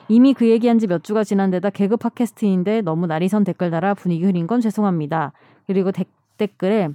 [0.09, 3.95] 이미 그 얘기한 지 몇 주가 지난 데다 개그 팟캐스트인데 너무 날이 선 댓글 달아
[3.95, 5.33] 분위기 흐린 건 죄송합니다.
[5.67, 6.91] 그리고 댓- 댓글에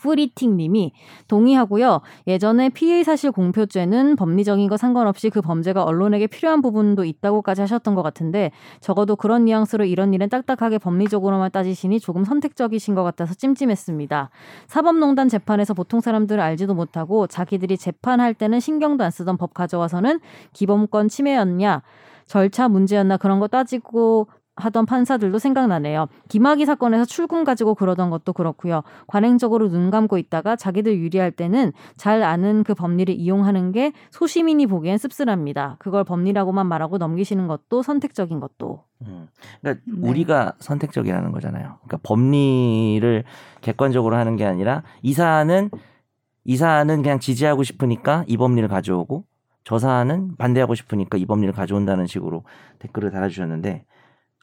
[0.00, 0.92] 뿌리팅 님이
[1.28, 2.00] 동의하고요.
[2.26, 8.02] 예전에 피의 사실 공표죄는 법리적인 거 상관없이 그 범죄가 언론에게 필요한 부분도 있다고까지 하셨던 것
[8.02, 14.30] 같은데 적어도 그런 뉘앙스로 이런 일은 딱딱하게 법리적으로만 따지시니 조금 선택적이신 것 같아서 찜찜했습니다.
[14.66, 20.20] 사법농단 재판에서 보통 사람들을 알지도 못하고 자기들이 재판할 때는 신경도 안 쓰던 법 가져와서는
[20.52, 21.82] 기본권 침해였냐
[22.26, 26.06] 절차 문제였나 그런 거 따지고 하던 판사들도 생각나네요.
[26.28, 28.82] 김학의 사건에서 출금 가지고 그러던 것도 그렇고요.
[29.06, 34.98] 관행적으로 눈 감고 있다가 자기들 유리할 때는 잘 아는 그 법리를 이용하는 게 소시민이 보기엔
[34.98, 35.76] 씁쓸합니다.
[35.80, 38.84] 그걸 법리라고만 말하고 넘기시는 것도 선택적인 것도.
[39.02, 39.28] 음.
[39.60, 40.08] 그러니까 네.
[40.08, 41.78] 우리가 선택적이라는 거잖아요.
[41.84, 43.24] 그러니까 법리를
[43.60, 45.70] 객관적으로 하는 게 아니라 이 사안은
[46.44, 49.24] 이 사안은 그냥 지지하고 싶으니까 이 법리를 가져오고
[49.64, 52.44] 저 사안은 반대하고 싶으니까 이 법리를 가져온다는 식으로
[52.78, 53.84] 댓글을 달아주셨는데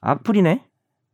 [0.02, 0.66] 악플이네.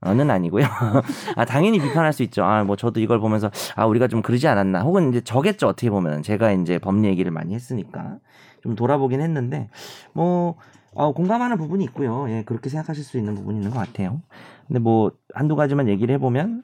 [0.01, 0.63] 어는 아니고요.
[1.35, 2.43] 아 당연히 비판할 수 있죠.
[2.43, 4.81] 아 뭐 저도 이걸 보면서 아 우리가 좀 그러지 않았나.
[4.81, 8.17] 혹은 이제 저겠죠 어떻게 보면 제가 이제 법리 얘기를 많이 했으니까
[8.61, 9.69] 좀 돌아보긴 했는데
[10.13, 10.55] 뭐
[10.93, 12.29] 어, 공감하는 부분이 있고요.
[12.29, 14.21] 예 그렇게 생각하실 수 있는 부분이 있는 것 같아요.
[14.67, 16.63] 근데 뭐 한두 가지만 얘기를 해보면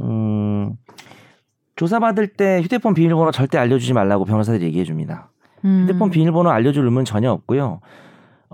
[0.00, 0.76] 음
[1.76, 5.30] 조사받을 때 휴대폰 비밀번호 절대 알려주지 말라고 변호사들이 얘기해 줍니다.
[5.64, 5.84] 음.
[5.84, 7.80] 휴대폰 비밀번호 알려줄 의무는 전혀 없고요.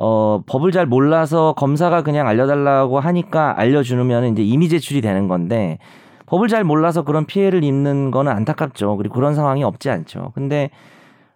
[0.01, 5.79] 어, 법을 잘 몰라서 검사가 그냥 알려달라고 하니까 알려주면 이제 이미 제출이 되는 건데
[6.27, 8.97] 법을 잘 몰라서 그런 피해를 입는 거는 안타깝죠.
[8.97, 10.31] 그리고 그런 상황이 없지 않죠.
[10.35, 10.71] 근데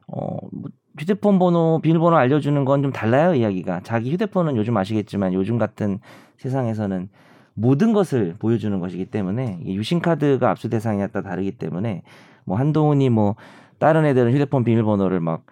[0.07, 3.81] 어, 뭐 휴대폰 번호, 비밀번호 알려주는 건 좀 달라요, 이야기가.
[3.83, 5.99] 자기 휴대폰은 요즘 아시겠지만 요즘 같은
[6.37, 7.09] 세상에서는
[7.55, 12.03] 모든 것을 보여주는 것이기 때문에 이게 유심 카드가 압수 대상이야 따라 다르기 때문에
[12.45, 13.35] 뭐 한동훈이 뭐
[13.79, 15.43] 다른 애들은 휴대폰 비밀번호를 막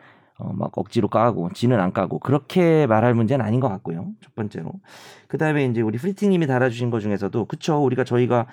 [0.40, 4.06] 어, 막 억지로 까고 지는 안 까고 그렇게 말할 문제는 아닌 것 같고요.
[4.22, 4.72] 첫 번째로.
[5.28, 8.46] 그 다음에 이제 우리 프리팅님이 달아주신 것 중에서도 그쵸 우리가 저희가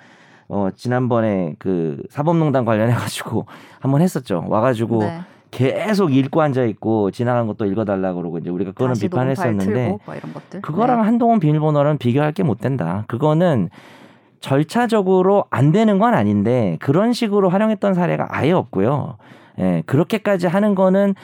[0.48, 3.46] 어 지난번에 그 사법농단 관련해 가지고
[3.80, 4.44] 한번 했었죠.
[4.48, 5.20] 와가지고 네.
[5.50, 9.98] 계속 읽고 앉아 있고 지나간 것도 읽어달라 그러고 이제 우리가 그거는 비판했었는데 뭐.
[10.60, 11.04] 그거랑 네.
[11.06, 13.04] 한동훈 비밀번호는 비교할 게 못 된다.
[13.08, 13.70] 그거는
[14.40, 19.16] 절차적으로 안 되는 건 아닌데 그런 식으로 활용했던 사례가 아예 없고요.
[19.58, 21.14] 예, 그렇게까지 하는 거는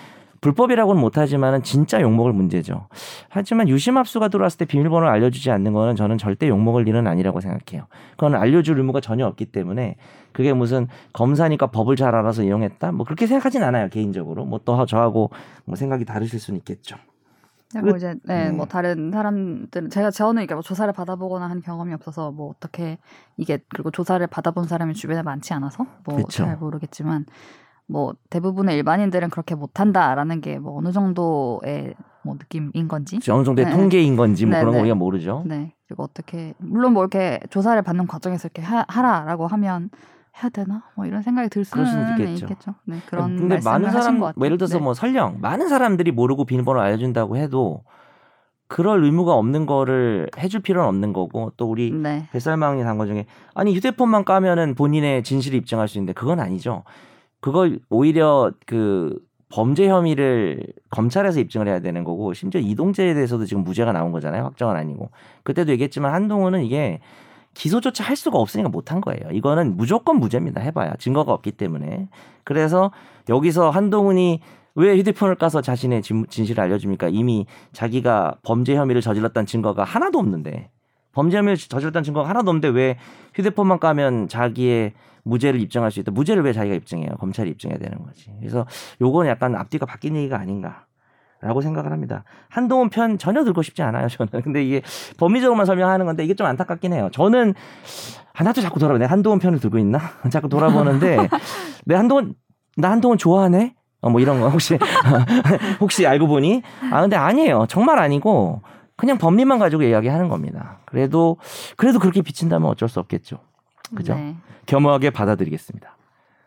[0.44, 2.86] 불법이라고는 못하지만은 진짜 욕먹을 문제죠.
[3.30, 7.86] 하지만 유심 압수가 들어왔을 때 비밀번호를 알려주지 않는 거는 저는 절대 욕먹을 일은 아니라고 생각해요.
[8.12, 9.96] 그건 알려줄 의무가 전혀 없기 때문에
[10.32, 12.92] 그게 무슨 검사니까 법을 잘 알아서 이용했다?
[12.92, 14.44] 뭐 그렇게 생각하진 않아요 개인적으로.
[14.44, 15.30] 뭐 또 저하고
[15.66, 16.96] 뭐 생각이 다르실 수는 있겠죠.
[17.72, 18.50] 그리고 이제 네, 네.
[18.50, 22.98] 뭐 다른 사람들은 제가 저는 이게 뭐 조사를 받아보거나 한 경험이 없어서 뭐 어떻게
[23.36, 26.22] 이게 그리고 조사를 받아본 사람이 주변에 많지 않아서 뭐.
[26.28, 27.26] 잘 모르겠지만
[27.86, 31.94] 뭐 대부분의 일반인들은 그렇게 못한다라는 게 뭐 어느 정도의
[32.24, 33.72] 뭐 느낌인 건지 어느 정도의 네.
[33.72, 34.80] 통계인 건지 뭐 네, 그런 거 네.
[34.82, 35.42] 우리가 모르죠.
[35.46, 39.90] 네 그리고 어떻게 물론 뭐 이렇게 조사를 받는 과정에서 이렇게 하, 하라라고 하면
[40.42, 42.46] 해야 되나 뭐 이런 생각이 들 수는 수는 있겠죠.
[42.46, 42.74] 있겠죠.
[42.86, 44.18] 네 그런 근데 많은 사람.
[44.18, 44.84] 뭐 예를 들어서 네.
[44.84, 47.82] 뭐 설령 많은 사람들이 모르고 비밀번호 알려준다고 해도
[48.66, 52.26] 그럴 의무가 없는 거를 해줄 필요는 없는 거고 또 우리 네.
[52.32, 56.82] 뱃살망이 단거 중에 아니 휴대폰만 까면은 본인의 진실을 입증할 수 있는데 그건 아니죠.
[57.44, 59.18] 그걸 오히려 그
[59.50, 64.44] 범죄 혐의를 검찰에서 입증을 해야 되는 거고 심지어 이동재에 대해서도 지금 무죄가 나온 거잖아요.
[64.44, 65.10] 확정은 아니고
[65.42, 67.00] 그때도 얘기했지만 한동훈은 이게
[67.52, 69.30] 기소조차 할 수가 없으니까 못한 거예요.
[69.30, 70.62] 이거는 무조건 무죄입니다.
[70.62, 72.08] 해봐야 증거가 없기 때문에
[72.44, 72.92] 그래서
[73.28, 74.40] 여기서 한동훈이
[74.74, 77.10] 왜 휴대폰을 까서 자신의 진- 진실을 알려줍니까?
[77.10, 80.70] 이미 자기가 범죄 혐의를 저질렀다는 증거가 하나도 없는데
[81.14, 82.96] 범죄 혐의를 저질렀다는 증거가 하나도 없는데 왜
[83.34, 86.10] 휴대폰만 까면 자기의 무죄를 입증할 수 있다.
[86.12, 87.10] 무죄를 왜 자기가 입증해요?
[87.18, 88.30] 검찰이 입증해야 되는 거지.
[88.38, 88.66] 그래서
[89.00, 90.84] 요건 약간 앞뒤가 바뀐 얘기가 아닌가.
[91.40, 92.24] 라고 생각을 합니다.
[92.48, 94.40] 한동훈 편 전혀 들고 싶지 않아요, 저는.
[94.42, 94.80] 근데 이게
[95.18, 97.10] 법리적으로만 설명하는 건데 이게 좀 안타깝긴 해요.
[97.12, 97.52] 저는
[98.32, 99.98] 하나도 자꾸 돌아보 내 한동훈 편을 들고 있나?
[100.32, 101.28] 자꾸 돌아보는데
[101.84, 102.34] 내 한동훈
[102.78, 103.74] 나 한동훈 좋아하네?
[104.00, 104.78] 어, 뭐 이런 거 혹시
[105.80, 107.66] 혹시 알고 보니 아 근데 아니에요.
[107.68, 108.62] 정말 아니고
[108.96, 110.78] 그냥 법리만 가지고 이야기하는 겁니다.
[110.86, 111.36] 그래도
[111.76, 113.38] 그래도 그렇게 비친다면 어쩔 수 없겠죠.
[113.94, 114.14] 그죠?
[114.14, 114.36] 네.
[114.66, 115.96] 겸허하게 받아들이겠습니다.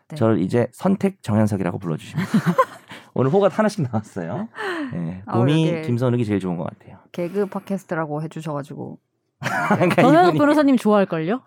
[0.08, 0.16] 네.
[0.16, 2.24] 저를 이제 선택 정현석이라고 불러주시면
[3.14, 4.48] 오늘 호가 하나씩 나왔어요.
[4.92, 6.98] 네, 아, 곰이 이렇게- 김선욱이 제일 좋은 것 같아요.
[7.12, 8.98] 개그 팟캐스트라고 해주셔가지고
[9.68, 11.42] 그러니까 이분이- 변호사님 좋아할걸요?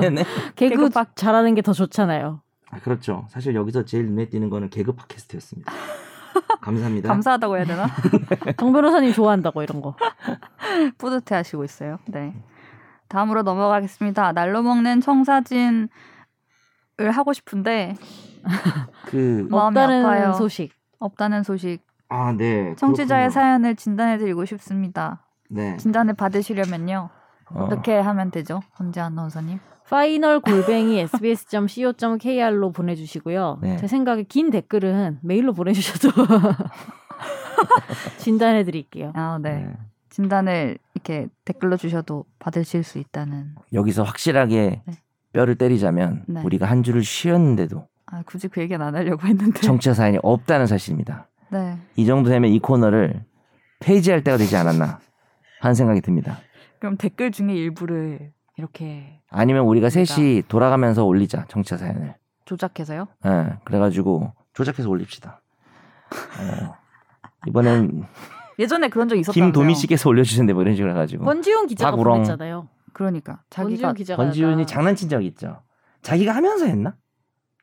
[0.00, 0.24] 네, 네.
[0.56, 2.40] 개그 개그 팟- 잘하는 게 더 좋잖아요.
[2.70, 3.26] 아, 그렇죠.
[3.30, 5.72] 사실 여기서 제일 눈에 띄는 거는 개그 팟캐스트였습니다.
[6.60, 7.08] 감사합니다.
[7.08, 7.86] 감사하다고 해야 되나?
[8.58, 9.94] 정 변호사님 좋아한다고 이런 거.
[10.98, 11.98] 뿌듯해 하시고 있어요.
[12.06, 12.34] 네.
[13.08, 14.32] 다음으로 넘어가겠습니다.
[14.32, 15.88] 날로 먹는 청사진을
[17.12, 17.96] 하고 싶은데
[19.06, 20.32] 그 없다는 아파요.
[20.34, 20.72] 소식.
[20.98, 21.80] 없다는 소식.
[22.08, 22.74] 아, 네.
[22.76, 23.30] 청취자의 그렇군요.
[23.30, 25.26] 사연을 진단해 드리고 싶습니다.
[25.50, 25.76] 네.
[25.76, 27.10] 진단을 받으시려면요.
[27.50, 28.60] 어, 어떻게 하면 되죠?
[28.78, 29.58] 헌재 아나운서님.
[29.88, 33.58] 파이널 골뱅이 sbs.co.kr로 보내주시고요.
[33.62, 33.76] 네.
[33.76, 36.10] 제 생각에 긴 댓글은 메일로 보내주셔도
[38.18, 39.12] 진단해드릴게요.
[39.14, 39.64] 아, 네.
[39.64, 39.72] 네.
[40.10, 43.54] 진단을 이렇게 댓글로 주셔도 받으실 수 있다는.
[43.72, 44.94] 여기서 확실하게 네.
[45.32, 46.42] 뼈를 때리자면 네.
[46.42, 49.60] 우리가 한 주를 쉬었는데도 아, 굳이 그 얘기는 안 하려고 했는데.
[49.60, 51.28] 청취자 사연이 없다는 사실입니다.
[51.50, 51.76] 네.
[51.96, 53.24] 이 정도 되면 이 코너를
[53.80, 55.00] 폐지할 때가 되지 않았나
[55.60, 56.38] 하는 생각이 듭니다.
[56.78, 60.14] 그럼 댓글 중에 일부를 이렇게 아니면 우리가 그러니까.
[60.14, 62.14] 셋이 돌아가면서 올리자 청취자 사연을.
[62.44, 63.08] 조작해서요?
[63.26, 65.40] 예, 그래가지고 조작해서 올립시다.
[66.12, 66.74] 어,
[67.46, 68.04] 이번엔
[68.58, 69.52] 예전에 그런 적 있었다면서요?
[69.52, 72.14] 김도미 씨께서 올려주셨는데 뭐 이런 식으로 해가지고 권지훈 기자가 박우렁.
[72.14, 72.68] 보냈잖아요.
[72.92, 75.62] 그러니까 자기가 권지훈 기자가 권지훈이 약간 장난친 적 있죠.
[76.02, 76.94] 자기가 하면서 했나?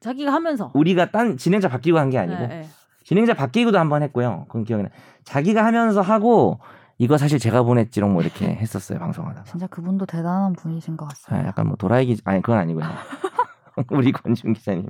[0.01, 0.71] 자기가 하면서.
[0.73, 2.67] 우리가 딴 진행자 바뀌고 한 게 아니고 네, 네.
[3.03, 4.45] 진행자 바뀌고도 한 번 했고요.
[4.47, 4.89] 그건 기억이 나.
[5.23, 6.59] 자기가 하면서 하고
[7.01, 9.45] 이거 사실 제가 보냈지롱 뭐 이렇게 했었어요 방송하다가.
[9.45, 11.47] 진짜 그분도 대단한 분이신 것 아, 같습니다.
[11.47, 12.85] 약간 뭐 도라이 기 아니 그건 아니고요.
[13.89, 14.87] 우리 권지훈 기자님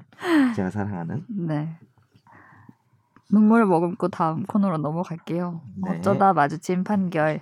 [0.53, 1.73] 제가 사랑하는 네.
[3.31, 5.61] 눈물 머금고 다음 코너로 넘어갈게요.
[5.85, 5.99] 네.
[5.99, 7.39] 어쩌다 마주친 판결.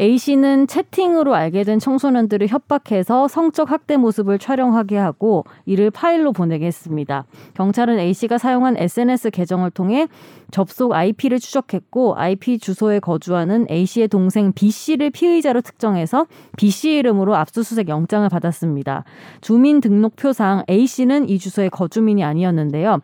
[0.00, 6.66] A 씨는 채팅으로 알게 된 청소년들을 협박해서 성적 학대 모습을 촬영하게 하고 이를 파일로 보내게
[6.66, 7.26] 했습니다.
[7.52, 10.08] 경찰은 A 씨가 사용한 SNS 계정을 통해
[10.50, 16.92] 접속 IP를 추적했고 IP 주소에 거주하는 A 씨의 동생 B 씨를 피의자로 특정해서 B 씨
[16.92, 19.04] 이름으로 압수수색 영장을 받았습니다.
[19.42, 23.00] 주민등록표상 A 씨는 이 주소의 거주민이 아니었는데요.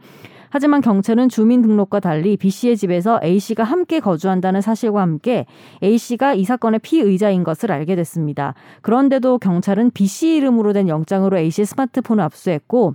[0.56, 5.44] 하지만 경찰은 주민등록과 달리 B 씨의 집에서 A 씨가 함께 거주한다는 사실과 함께
[5.82, 8.54] A 씨가 이 사건의 피의자인 것을 알게 됐습니다.
[8.80, 12.94] 그런데도 경찰은 B 씨 이름으로 된 영장으로 A 씨의 스마트폰을 압수했고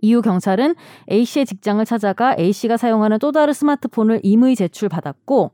[0.00, 0.74] 이후 경찰은
[1.10, 5.50] A 씨의 직장을 찾아가 A 씨가 사용하는 또 다른 스마트폰을 임의 제출받았고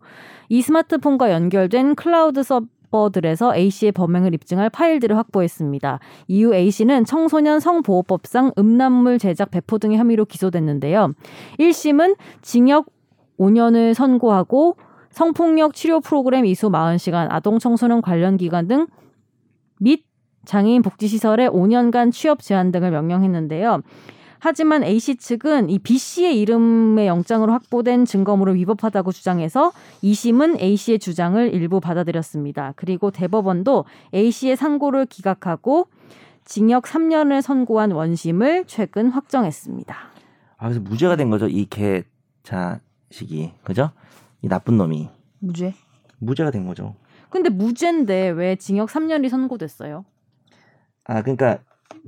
[0.48, 2.62] 이 스마트폰과 연결된 클라우드 서
[2.96, 6.00] 버들에서 A 씨의 범행을 입증할 파일들을 확보했습니다.
[6.28, 11.12] 이후 A 씨는 청소년 성보호법상 음란물 제작 배포 등의 혐의로 기소됐는데요.
[11.58, 12.86] 1심은 징역
[13.38, 14.76] 5년을 선고하고
[15.10, 18.86] 성폭력 치료 프로그램 이수 40시간, 아동 청소년 관련 기관 등
[19.78, 20.04] 및
[20.44, 23.82] 장애인 복지시설에 5년간 취업 제한 등을 명령했는데요.
[24.46, 29.72] 하지만 A씨 측은 이 B씨의 이름의 영장으로 확보된 증거물을 위법하다고 주장해서
[30.04, 32.72] 2심은 A씨의 주장을 일부 받아들였습니다.
[32.76, 35.88] 그리고 대법원도 A씨의 상고를 기각하고
[36.44, 39.96] 징역 3년을 선고한 원심을 최근 확정했습니다.
[40.58, 42.04] 아 그래서 무죄가 된 거죠 이 개
[42.44, 43.90] 자식이 그죠?
[44.42, 45.08] 이 나쁜 놈이
[45.40, 45.74] 무죄?
[46.20, 46.94] 무죄가 된 거죠.
[47.30, 50.04] 근데 무죄인데 왜 징역 3년이 선고됐어요?
[51.02, 51.58] 아 그러니까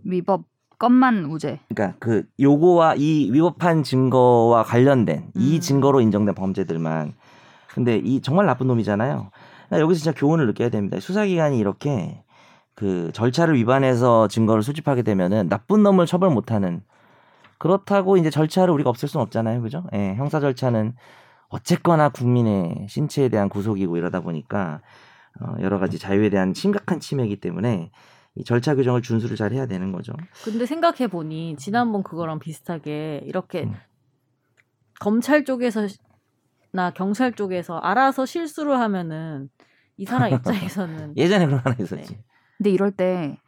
[0.04, 0.44] 위법
[0.78, 1.60] 것만 무죄.
[1.68, 5.60] 그러니까 그 요거와 이 위법한 증거와 관련된 이 음.
[5.60, 7.14] 증거로 인정된 범죄들만
[7.68, 9.30] 근데 이 정말 나쁜 놈이잖아요.
[9.72, 10.98] 여기서 진짜 교훈을 느껴야 됩니다.
[11.00, 12.22] 수사기관이 이렇게
[12.74, 16.82] 그 절차를 위반해서 증거를 수집하게 되면은 나쁜 놈을 처벌 못하는
[17.58, 19.84] 그렇다고 이제 절차를 우리가 없앨 수는 없잖아요, 그죠?
[19.92, 20.94] 예, 형사 절차는
[21.48, 24.80] 어쨌거나 국민의 신체에 대한 구속이고 이러다 보니까
[25.40, 27.90] 어, 여러 가지 자유에 대한 심각한 침해이기 때문에
[28.38, 30.12] 이 절차 규정을 준수를 잘 해야 되는 거죠.
[30.44, 33.74] 근데 생각해 보니 지난번 그거랑 비슷하게 이렇게 음.
[35.00, 39.48] 검찰 쪽에서나 경찰 쪽에서 알아서 실수를 하면은
[39.96, 40.30] 이 사람
[40.78, 42.18] 입장에서는 예전에 그런 거 하나 있었지.
[42.56, 43.38] 근데 이럴 때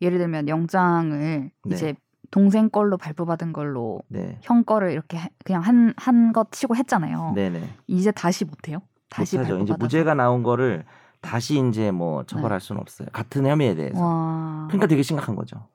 [0.00, 1.74] 예를 들면 영장을 네.
[1.74, 1.94] 이제
[2.32, 4.38] 동생 걸로 발부받은 걸로 네.
[4.42, 7.32] 형 거를 이렇게 해- 그냥 한 한 것 치고 했잖아요.
[7.34, 7.62] 네네.
[7.88, 8.78] 이제 다시 못 해요?
[9.10, 9.54] 다시 못하죠.
[9.56, 9.84] 이제 발부받아서.
[9.84, 10.84] 무죄가 나온 거를
[11.20, 13.08] 다시 이제 뭐 처벌할 수는 없어요.
[13.12, 14.00] 같은 혐의에 대해서.
[14.02, 14.66] 와.
[14.68, 15.66] 그러니까 되게 심각한 거죠.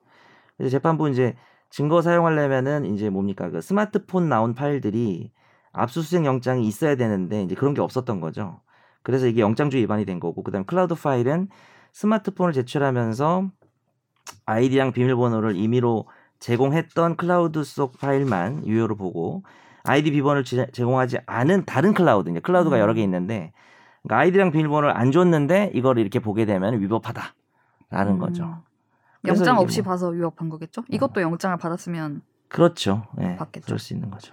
[0.56, 1.34] 그래서 재판부 이제
[1.70, 5.30] 증거 사용하려면은 이제 뭡니까 그 스마트폰 나온 파일들이
[5.72, 8.60] 압수수색 영장이 있어야 되는데 이제 그런 게 없었던 거죠.
[9.02, 11.48] 그래서 이게 영장주 위반이 된 거고 그다음 클라우드 파일은
[11.92, 13.50] 스마트폰을 제출하면서
[14.46, 16.08] 아이디랑 비밀번호를 임의로
[16.40, 19.44] 제공했던 클라우드 속 파일만 유효로 보고
[19.84, 22.80] 아이디 비번을 제- 제공하지 않은 다른 클라우드 이제 클라우드가 음.
[22.80, 23.52] 여러 개 있는데
[24.06, 28.18] 그러니까 아이디랑 비밀번호를 안 줬는데 이걸 이렇게 보게 되면 위법하다라는 음.
[28.18, 28.62] 거죠.
[29.26, 30.84] 영장 없이 뭐- 봐서 위법한 거겠죠?
[30.88, 33.04] 이것도 영장을 받았으면 그렇죠.
[33.20, 33.36] 예.
[33.36, 33.66] 받겠죠.
[33.66, 34.32] 그럴 수 있는 거죠.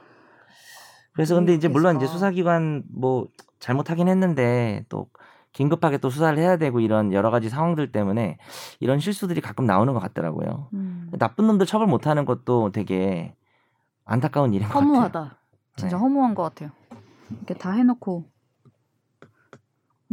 [1.14, 3.28] 그래서 근데 이제 물론 이제 수사기관 뭐
[3.60, 5.08] 잘못하긴 했는데 또
[5.52, 8.38] 긴급하게 또 수사를 해야 되고 이런 여러 가지 상황들 때문에
[8.80, 10.70] 이런 실수들이 가끔 나오는 것 같더라고요.
[10.74, 13.36] 음, 나쁜 놈들 처벌 못하는 것도 되게
[14.06, 14.90] 안타까운 일인 것 같아요.
[14.90, 15.38] 허무하다.
[15.76, 16.02] 진짜 네.
[16.02, 16.72] 허무한 것 같아요.
[17.32, 18.26] 이렇게 다 해놓고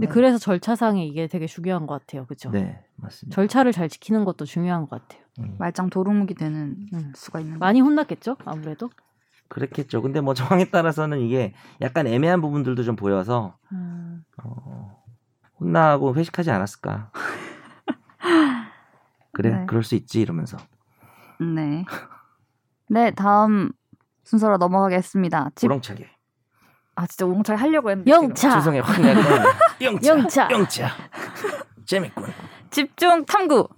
[0.00, 0.14] 근데 네.
[0.14, 2.24] 그래서 절차상에 이게 되게 중요한 것 같아요.
[2.24, 2.50] 그렇죠?
[2.50, 3.34] 네, 맞습니다.
[3.34, 5.22] 절차를 잘 지키는 것도 중요한 것 같아요.
[5.40, 7.12] 음, 말짱 도루묵이 되는 음.
[7.14, 7.58] 수가 있는.
[7.58, 8.38] 많이 혼났겠죠?
[8.46, 8.88] 아무래도.
[9.48, 10.00] 그렇겠죠.
[10.00, 14.24] 근데 뭐 정황에 따라서는 이게 약간 애매한 부분들도 좀 보여서 음.
[14.42, 15.02] 어,
[15.60, 17.12] 혼나고 회식하지 않았을까.
[19.32, 19.66] 그래, 네.
[19.66, 20.56] 그럴 수 있지 이러면서.
[21.40, 21.84] 네.
[22.88, 23.70] 네, 다음
[24.24, 25.50] 순서로 넘어가겠습니다.
[25.56, 26.08] 집, 우렁차게.
[27.00, 28.50] 아 진짜 우렁차게 하려고 했는데 영차.
[28.56, 28.82] 죄송해요.
[28.82, 29.20] 확 내가
[29.80, 30.10] 영차.
[30.10, 30.48] 영차.
[30.50, 30.88] 영차.
[31.86, 32.26] 재밌군.
[32.68, 33.68] 집중 탐구.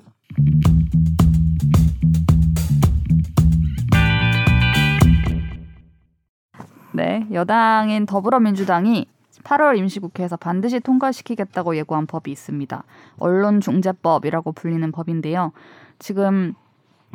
[6.95, 9.07] 네, 여당인 더불어민주당이
[9.45, 12.83] 8월 임시국회에서 반드시 통과시키겠다고 예고한 법이 있습니다.
[13.21, 15.53] 언론중재법이라고 불리는 법인데요.
[16.01, 16.55] 지금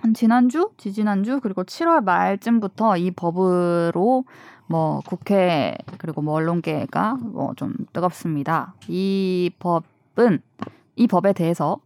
[0.02, 4.24] 한 지난주, 지지난주 그리고 7월 말쯤부터 이 법으로
[4.68, 8.74] 뭐 국회 그리고 뭐 언론계가 뭐 좀 뜨겁습니다.
[8.88, 9.84] 이법
[10.18, 10.40] 법은
[10.96, 11.78] 이 법에 대해서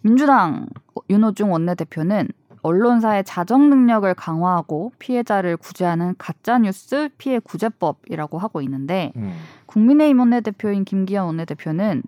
[0.00, 0.66] 민주당
[1.10, 2.28] 윤호중 원내대표는
[2.62, 9.32] 언론사의 자정 능력을 강화하고 피해자를 구제하는 가짜 뉴스 피해 구제법이라고 하고 있는데 음.
[9.66, 12.04] 국민의힘 원내대표인 김기현 원내대표는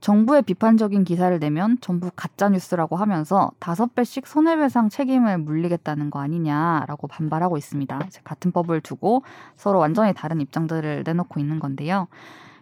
[0.00, 7.06] 정부의 비판적인 기사를 내면 전부 가짜 뉴스라고 하면서 다섯 배씩 손해배상 책임을 물리겠다는 거 아니냐라고
[7.06, 8.00] 반발하고 있습니다.
[8.24, 9.22] 같은 법을 두고
[9.56, 12.08] 서로 완전히 다른 입장들을 내놓고 있는 건데요.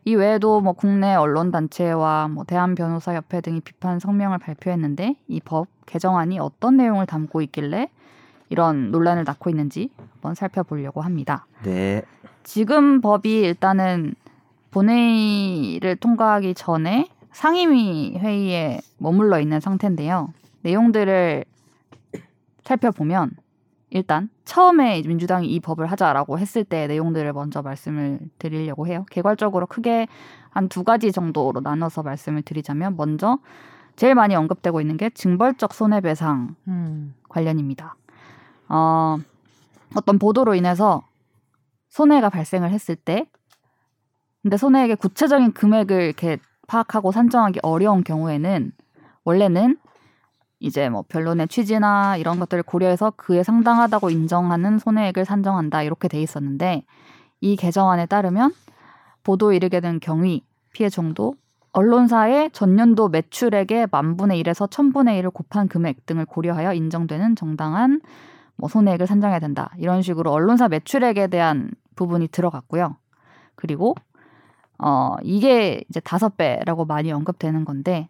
[0.05, 5.41] 이 외에도 뭐 국내 언론 단체와 뭐 대한 변호사 협회 등이 비판 성명을 발표했는데 이
[5.45, 7.89] 법 개정안이 어떤 내용을 담고 있길래
[8.49, 11.47] 이런 논란을 낳고 있는지 한번 살펴보려고 합니다.
[11.63, 12.03] 네.
[12.43, 14.15] 지금 법이 일단은
[14.71, 20.33] 본회의를 통과하기 전에 상임위 회의에 머물러 있는 상태인데요.
[20.63, 21.45] 내용들을
[22.65, 23.31] 살펴보면
[23.91, 29.07] 일단 처음에 민주당이 이 법을 하자라고 했을 때 내용들을 먼저 말씀을 드리려고 해요.
[29.11, 30.07] 개괄적으로 크게
[30.51, 33.39] 한 두 가지 정도로 나눠서 말씀을 드리자면 먼저
[33.97, 37.15] 제일 많이 언급되고 있는 게 징벌적 손해배상 음.
[37.29, 37.97] 관련입니다.
[38.69, 39.19] 어,
[39.95, 41.07] 어떤 보도로 인해서
[41.89, 43.27] 손해가 발생을 했을 때,
[44.43, 46.39] 근데 손해액의 구체적인 금액을 이렇게
[46.69, 48.73] 파악하고 산정하기 어려운 경우에는
[49.25, 49.77] 원래는
[50.61, 56.85] 이제 뭐 변론의 취지나 이런 것들을 고려해서 그에 상당하다고 인정하는 손해액을 산정한다 이렇게 돼 있었는데
[57.41, 58.53] 이 개정안에 따르면
[59.25, 61.35] 보도에 이르게 된 경위, 피해 정도,
[61.73, 68.01] 언론사의 전년도 매출액의 만분의 1에서 천분의 1을 곱한 금액 등을 고려하여 인정되는 정당한
[68.57, 69.71] 뭐 손해액을 산정해야 된다.
[69.79, 72.97] 이런 식으로 언론사 매출액에 대한 부분이 들어갔고요.
[73.55, 73.95] 그리고
[74.79, 78.09] 어 이게 이제 다섯 배라고 많이 언급되는 건데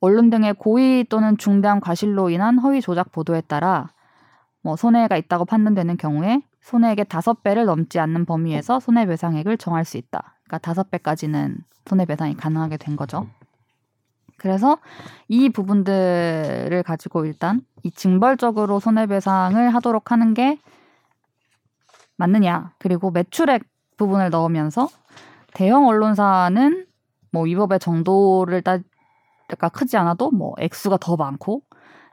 [0.00, 3.88] 언론 등의 고의 또는 중대한 과실로 인한 허위 조작 보도에 따라
[4.62, 10.36] 뭐 손해가 있다고 판단되는 경우에 손해액의 다섯 배를 넘지 않는 범위에서 손해배상액을 정할 수 있다.
[10.44, 13.26] 그러니까 다섯 배까지는 손해배상이 가능하게 된 거죠.
[14.36, 14.78] 그래서
[15.26, 20.58] 이 부분들을 가지고 일단 이 징벌적으로 손해배상을 하도록 하는 게
[22.16, 22.72] 맞느냐.
[22.78, 23.64] 그리고 매출액
[23.96, 24.88] 부분을 넣으면서
[25.58, 26.86] 대형 언론사는
[27.32, 28.78] 뭐 위법의 정도를 따,
[29.48, 31.62] 그러니까 크지 않아도 뭐 액수가 더 많고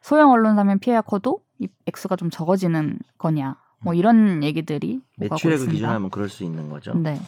[0.01, 3.55] 소형 언론사면 피해가 커도 이 액수가 좀 적어지는 거냐.
[3.83, 5.67] 뭐 이런 얘기들이 매출액을.
[5.67, 6.95] 기준하면 그럴 수 있는 거죠.
[6.95, 7.19] 네.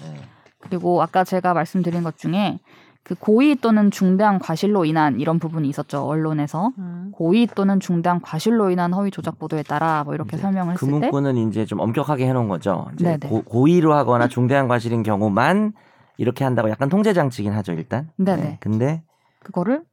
[0.57, 2.57] 그리고 아까 제가 말씀드린 것 중에
[3.03, 7.11] 그 고의 또는 중대한 과실로 인한 이런 부분이 있었죠 언론에서 음.
[7.13, 11.11] 고의 또는 중대한 과실로 인한 허위 조작 보도에 따라 뭐 이렇게 설명을 그 했을 때
[11.11, 12.87] 문구는 이제 좀 엄격하게 해놓은 거죠.
[12.95, 13.29] 이제 네네.
[13.29, 15.73] 고, 고의로 하거나 중대한 과실인 경우만
[16.17, 18.09] 이렇게 한다고 약간 통제 장치긴 하죠 일단.
[18.17, 18.57] 네네.
[18.59, 19.03] 근데
[19.43, 19.83] 그거를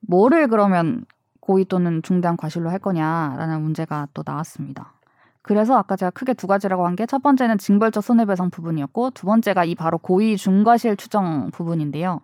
[0.00, 1.04] 뭐를 그러면
[1.40, 4.94] 고의 또는 중대한 과실로 할 거냐라는 문제가 또 나왔습니다.
[5.42, 9.64] 그래서 아까 제가 크게 두 가지라고 한 게 첫 번째는 징벌적 손해배상 부분이었고 두 번째가
[9.64, 12.20] 이 바로 고의 중과실 추정 부분인데요.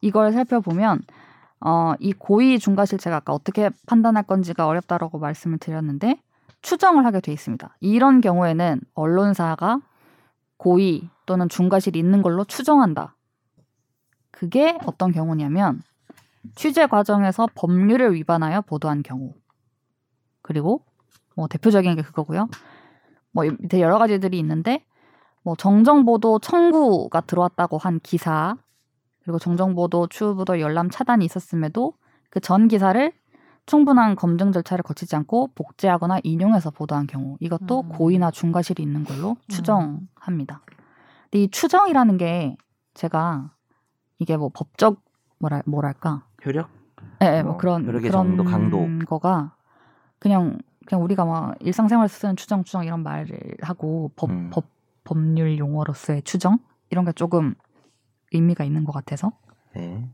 [0.00, 1.00] 이걸 살펴보면
[1.60, 6.20] 어, 이 고의 중과실 제가 아까 어떻게 판단할 건지가 어렵다라고 말씀을 드렸는데
[6.62, 7.76] 추정을 하게 돼 있습니다.
[7.80, 9.80] 이런 경우에는 언론사가
[10.56, 13.16] 고의 또는 중과실이 있는 걸로 추정한다.
[14.30, 15.82] 그게 어떤 경우냐면
[16.54, 19.34] 취재 과정에서 법률을 위반하여 보도한 경우.
[20.42, 20.84] 그리고
[21.36, 22.48] 뭐 대표적인 게 그거고요.
[23.30, 24.84] 뭐 밑에 여러 가지들이 있는데
[25.42, 28.56] 뭐 정정보도 청구가 들어왔다고 한 기사
[29.22, 31.94] 그리고 정정보도 추후보도 열람 차단이 있었음에도
[32.30, 33.12] 그 전 기사를
[33.66, 37.88] 충분한 검증 절차를 거치지 않고 복제하거나 인용해서 보도한 경우 이것도 음.
[37.90, 40.62] 고의나 중과실이 있는 걸로 추정합니다.
[41.32, 42.56] 이 추정이라는 게
[42.94, 43.52] 제가
[44.18, 45.02] 이게 뭐 법적
[45.38, 46.68] 뭐랄 뭐랄까 효력?
[47.22, 48.86] 예, 예, 뭐뭐 그런 그런 정도, 강도.
[49.06, 49.56] 거가
[50.18, 54.50] 그냥 그냥 우리가 막 일상생활에서 쓰는 추정 추정 이런 말을 하고 법, 음.
[54.50, 54.66] 법
[55.04, 56.58] 법률 용어로서의 추정
[56.90, 57.54] 이런 게 조금
[58.32, 59.32] 의미가 있는 것 같아서
[59.74, 60.08] 네.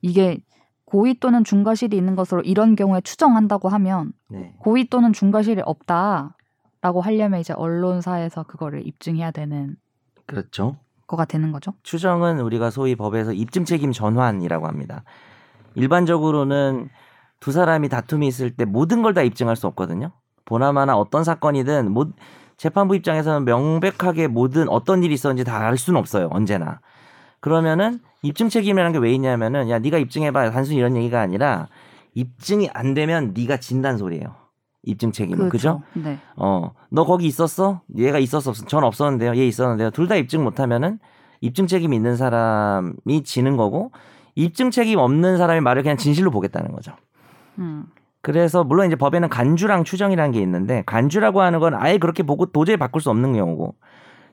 [0.00, 0.42] 이게
[0.84, 4.54] 고의 또는 중과실이 있는 것으로 이런 경우에 추정한다고 하면 네.
[4.58, 9.76] 고의 또는 중과실이 없다라고 하려면 이제 언론사에서 그거를 입증해야 되는
[10.26, 10.76] 그렇죠.
[11.06, 11.74] 거가 되는 거죠.
[11.82, 15.04] 추정은 우리가 소위 법에서 입증 책임 전환이라고 합니다.
[15.74, 16.88] 일반적으로는
[17.40, 20.12] 두 사람이 다툼이 있을 때 모든 걸 다 입증할 수 없거든요.
[20.44, 22.06] 보나마나 어떤 사건이든 뭐
[22.56, 26.28] 재판부 입장에서는 명백하게 모든 어떤 일이 있었는지 다 알 수는 없어요.
[26.32, 26.80] 언제나.
[27.40, 31.68] 그러면은 입증 책임이라는 게 왜 있냐면은 야 네가 입증해봐 단순히 이런 얘기가 아니라
[32.14, 34.34] 입증이 안 되면 네가 진단 소리예요.
[34.86, 35.82] 입증 책임은 그죠?
[35.94, 36.18] 네.
[36.36, 37.80] 어, 너 거기 있었어?
[37.96, 38.52] 얘가 있었어?
[38.52, 39.36] 없었- 전 없었는데요.
[39.36, 39.90] 얘 있었는데요.
[39.90, 40.98] 둘 다 입증 못하면은
[41.40, 43.92] 입증 책임 있는 사람이 지는 거고
[44.34, 46.92] 입증 책임 없는 사람의 말을 그냥 진실로 보겠다는 거죠.
[47.58, 47.84] 음.
[48.20, 52.76] 그래서 물론 이제 법에는 간주랑 추정이라는 게 있는데 간주라고 하는 건 아예 그렇게 보고 도저히
[52.78, 53.74] 바꿀 수 없는 경우고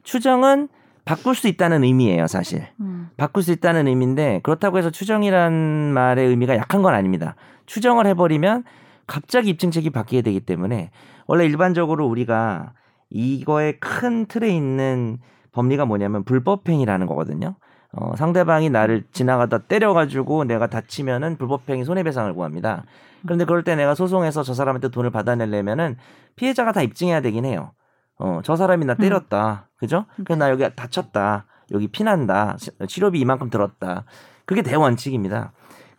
[0.04, 0.70] 추정은
[1.04, 2.68] 바꿀 수 있다는 의미예요, 사실.
[2.80, 3.10] 음.
[3.18, 5.52] 바꿀 수 있다는 의미인데 그렇다고 해서 추정이란
[5.94, 7.36] 말의 의미가 약한 건 아닙니다.
[7.66, 8.64] 추정을 해버리면
[9.12, 10.90] 갑자기 입증책이 바뀌게 되기 때문에
[11.28, 12.72] 원래 일반적으로 우리가
[13.10, 15.18] 이거의 큰 틀에 있는
[15.52, 17.56] 법리가 뭐냐면 불법행위라는 거거든요.
[17.92, 22.86] 어, 상대방이 나를 지나가다 때려가지고 내가 다치면은 불법행위 손해배상을 구합니다.
[23.24, 25.98] 그런데 그럴 때 내가 소송해서 저 사람한테 돈을 받아내려면은
[26.38, 27.74] 피해자가 다 입증해야 되긴 해요.
[28.18, 29.68] 어, 저 사람이 나 때렸다.
[29.76, 30.06] 그죠?
[30.24, 31.48] 그래서 나 여기 다쳤다.
[31.72, 32.56] 여기 피난다.
[32.58, 34.06] 시- 치료비 이만큼 들었다.
[34.46, 35.52] 그게 대원칙입니다.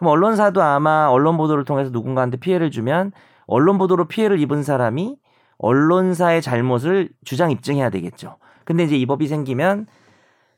[0.03, 3.12] 그럼 언론사도 아마 언론 보도를 통해서 누군가한테 피해를 주면
[3.46, 5.16] 언론 보도로 피해를 입은 사람이
[5.59, 8.36] 언론사의 잘못을 주장 입증해야 되겠죠.
[8.64, 9.86] 근데 이제 이 법이 생기면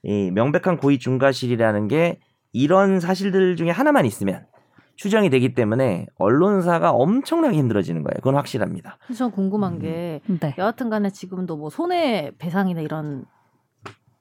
[0.03, 2.21] 이 명백한 고의 중과실이라는 게
[2.55, 4.47] 이런 사실들 중에 하나만 있으면
[4.97, 8.15] 추정이 되기 때문에 언론사가 엄청나게 힘들어지는 거예요.
[8.21, 8.97] 그건 확실합니다.
[9.15, 9.79] 전 궁금한 음.
[9.81, 10.55] 게 네.
[10.57, 13.27] 여하튼 간에 지금도 뭐 손해 배상이나 이런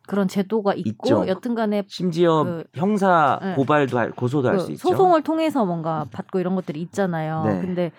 [0.07, 1.27] 그런 제도가 있고 있죠.
[1.27, 3.55] 여튼간에 심지어 그- 형사 네.
[3.55, 4.89] 고발도 할 고소도 할그수 있죠.
[4.89, 7.43] 소송을 통해서 뭔가 받고 이런 것들이 있잖아요.
[7.45, 7.61] 네.
[7.61, 7.91] 근데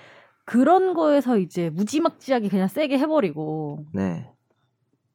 [0.44, 4.30] 그런 거에서 이제 무지막지하게 그냥 세게 해버리고 네.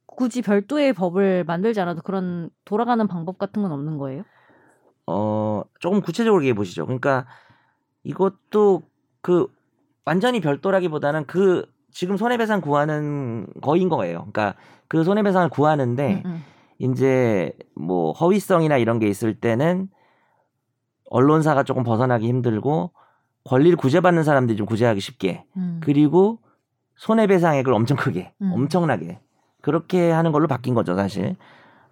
[0.08, 4.24] 굳이 별도의 법을 만들지 않아도 그런 돌아가는 방법 같은 건 없는 거예요?
[5.06, 6.86] 어, 조금 구체적으로 얘기해 보시죠.
[6.86, 7.26] 그러니까
[8.04, 8.82] 이것도
[9.22, 9.48] 그
[10.06, 14.20] 완전히 별도라기보다는 그 지금 손해배상 구하는 거인 거예요.
[14.32, 14.56] 그러니까
[14.88, 16.44] 그 손해배상을 구하는데 음, 음.
[16.80, 19.90] 이제 뭐 허위성이나 이런 게 있을 때는
[21.10, 22.92] 언론사가 조금 벗어나기 힘들고
[23.44, 25.80] 권리를 구제받는 사람들이 좀 구제하기 쉽게 음.
[25.84, 26.40] 그리고
[26.96, 28.52] 손해배상액을 엄청 크게 음.
[28.54, 29.20] 엄청나게
[29.62, 31.36] 그렇게 하는 걸로 바뀐 거죠 사실.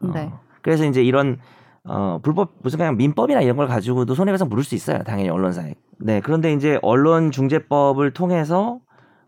[0.01, 0.31] 어, 네.
[0.61, 1.37] 그래서 이제 이런
[1.83, 5.73] 어 불법 무슨 그냥 민법이나 이런 걸 가지고도 손해배상 물을 수 있어요 당연히 언론사에.
[5.99, 8.79] 네 그런데 이제 언론중재법을 통해서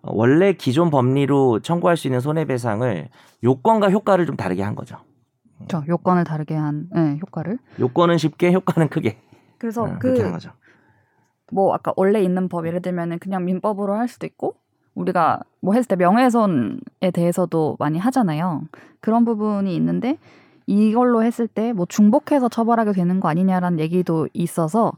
[0.01, 3.09] 어, 원래 기존 법리로 청구할 수 있는 손해배상을
[3.43, 4.97] 요건과 효과를 좀 다르게 한 거죠.
[5.67, 7.59] 저 요건을 다르게 한 네, 효과를.
[7.79, 9.17] 요건은 쉽게 효과는 크게
[9.57, 10.51] 그래서 어, 그렇게 한그 거죠.
[11.51, 14.55] 뭐 아까 원래 있는 법 예를 들면은 그냥 민법으로 할 수도 있고
[14.95, 18.63] 우리가 뭐 했을 때 명예훼손에 대해서도 많이 하잖아요.
[19.01, 20.17] 그런 부분이 있는데
[20.67, 24.93] 이걸로 했을 때 뭐 중복해서 처벌하게 되는 거 아니냐라는 얘기도 있어서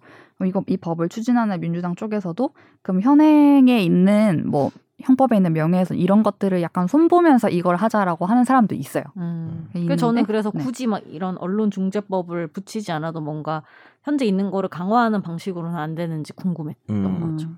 [0.46, 2.50] 이거 이 법을 추진하는 민주당 쪽에서도
[2.82, 4.72] 그럼 현행에 있는 뭐
[5.04, 9.04] 형법에 있는 명예훼손 이런 것들을 약간 손보면서 이걸 하자라고 하는 사람도 있어요.
[9.18, 9.70] 음.
[9.76, 9.94] 있는데?
[9.94, 10.64] 그 저는 그래서 네.
[10.64, 13.64] 굳이 막 이런 언론 중재법을 붙이지 않아도 뭔가
[14.04, 17.20] 현재 있는 거를 강화하는 방식으로는 안 되는지 궁금했던 음.
[17.38, 17.50] 거죠.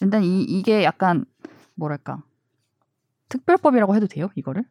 [0.00, 1.24] 일단 이 이게 약간
[1.74, 2.22] 뭐랄까
[3.28, 4.64] 특별법이라고 해도 돼요 이거를?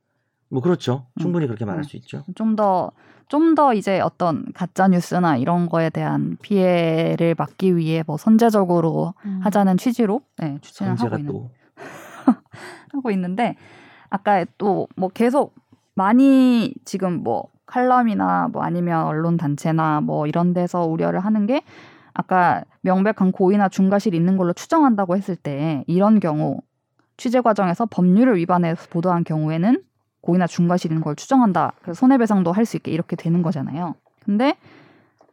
[0.50, 1.08] 뭐 그렇죠.
[1.16, 1.22] 음.
[1.22, 1.84] 충분히 그렇게 말할 음.
[1.84, 2.24] 수 있죠.
[2.36, 2.92] 좀 더
[3.30, 9.40] 좀 더 이제 어떤 가짜 뉴스나 이런 거에 대한 피해를 막기 위해 뭐 선제적으로 음.
[9.42, 11.50] 하자는 취지로 네, 추진을 하고 선제가 있는 또
[12.94, 13.56] 하고 있는데
[14.10, 15.54] 아까 또 뭐 계속
[15.96, 21.62] 많이 지금 뭐 칼럼이나 뭐 아니면 언론 단체나 뭐 이런 데서 우려를 하는 게
[22.14, 26.60] 아까 명백한 고의나 중과실이 있는 걸로 추정한다고 했을 때 이런 경우
[27.18, 29.82] 취재 과정에서 법률을 위반해서 보도한 경우에는
[30.22, 31.74] 고의나 중과실인 걸 추정한다.
[31.82, 33.96] 그래서 손해배상도 할 수 있게 이렇게 되는 거잖아요.
[34.24, 34.56] 근데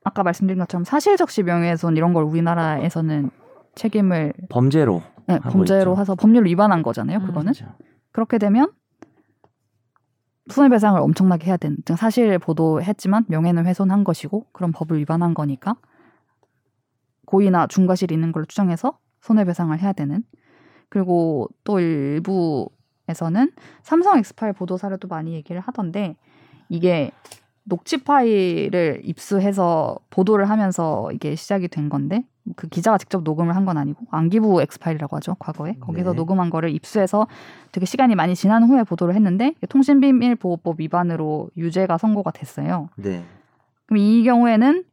[0.04, 3.30] 아까 말씀드린 것처럼 사실적시 명예훼손 이런 걸 우리나라에서는
[3.74, 5.02] 책임을 범죄로
[5.34, 6.00] 네, 범죄로 있죠.
[6.00, 7.18] 해서 법률을 위반한 거잖아요.
[7.18, 7.26] 음.
[7.26, 7.74] 그거는 그렇죠.
[8.12, 8.72] 그렇게 되면
[10.48, 15.76] 손해배상을 엄청나게 해야 되는 즉 사실 보도했지만 명예는 훼손한 것이고 그런 법을 위반한 거니까
[17.26, 20.24] 고의나 중과실이 있는 걸로 추정해서 손해배상을 해야 되는
[20.88, 23.52] 그리고 또 일부에서는
[23.82, 26.16] 삼성 엑스파일 보도 사례도 많이 얘기를 하던데
[26.68, 27.12] 이게
[27.70, 32.24] 녹취 파일을 입수해서 보도를 하면서 이게 시작이 된 건데
[32.56, 36.16] 그 기자가 직접 녹음을 한 건 아니고 안기부 엑스파일이라고 하죠 과거에 거기서 네.
[36.16, 37.26] 녹음한 거를 입수해서
[37.72, 42.88] 되게 시간이 많이 지난 후에 보도를 했는데 통신비밀보호법 위반으로 유죄가 선고가 됐어요.
[42.96, 43.22] 네.
[43.86, 44.84] 그럼 이 경우에는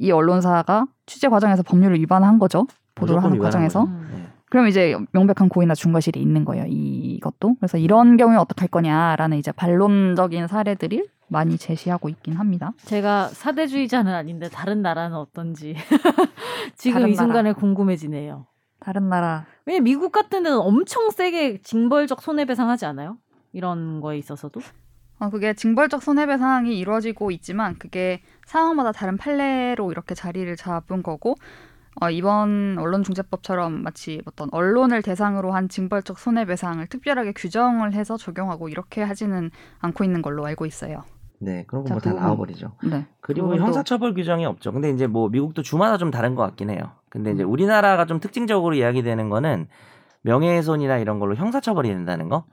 [0.00, 2.66] 이 언론사가 취재 과정에서 법률을 위반한 거죠.
[2.94, 3.84] 보도를 하는 과정에서.
[3.84, 4.26] 네.
[4.50, 6.64] 그럼 이제 명백한 고의나 중과실이 있는 거예요.
[6.66, 7.56] 이것도.
[7.60, 12.72] 그래서 이런 경우에 어떻게 할 거냐라는 이제 반론적인 사례들이 많이 제시하고 있긴 합니다.
[12.84, 15.76] 제가 사대주의자는 아닌데 다른 나라는 어떤지
[16.76, 18.46] 지금 이 순간에 궁금해지네요.
[18.80, 23.18] 다른 나라 왜냐 미국 같은 데는 엄청 세게 징벌적 손해배상하지 않아요?
[23.52, 24.60] 이런 거에 있어서도.
[25.20, 31.34] 어, 그게 징벌적 손해배상이 이루어지고 있지만 그게 상황마다 다른 판례로 이렇게 자리를 잡은 거고
[32.00, 39.02] 어, 이번 언론중재법처럼 마치 어떤 언론을 대상으로 한 징벌적 손해배상을 특별하게 규정을 해서 적용하고 이렇게
[39.02, 39.50] 하지는
[39.80, 41.02] 않고 있는 걸로 알고 있어요.
[41.40, 41.64] 네.
[41.66, 42.72] 그런 자, 거뭐 다 나와버리죠.
[42.84, 43.06] 네.
[43.20, 44.72] 그리고 형사처벌 규정이 없죠.
[44.72, 46.92] 근데 이제 뭐 미국도 주마다 좀 다른 것 같긴 해요.
[47.08, 47.34] 근데 음.
[47.34, 49.68] 이제 우리나라가 좀 특징적으로 이야기되는 거는
[50.22, 52.44] 명예훼손이나 이런 걸로 형사처벌이 된다는 거.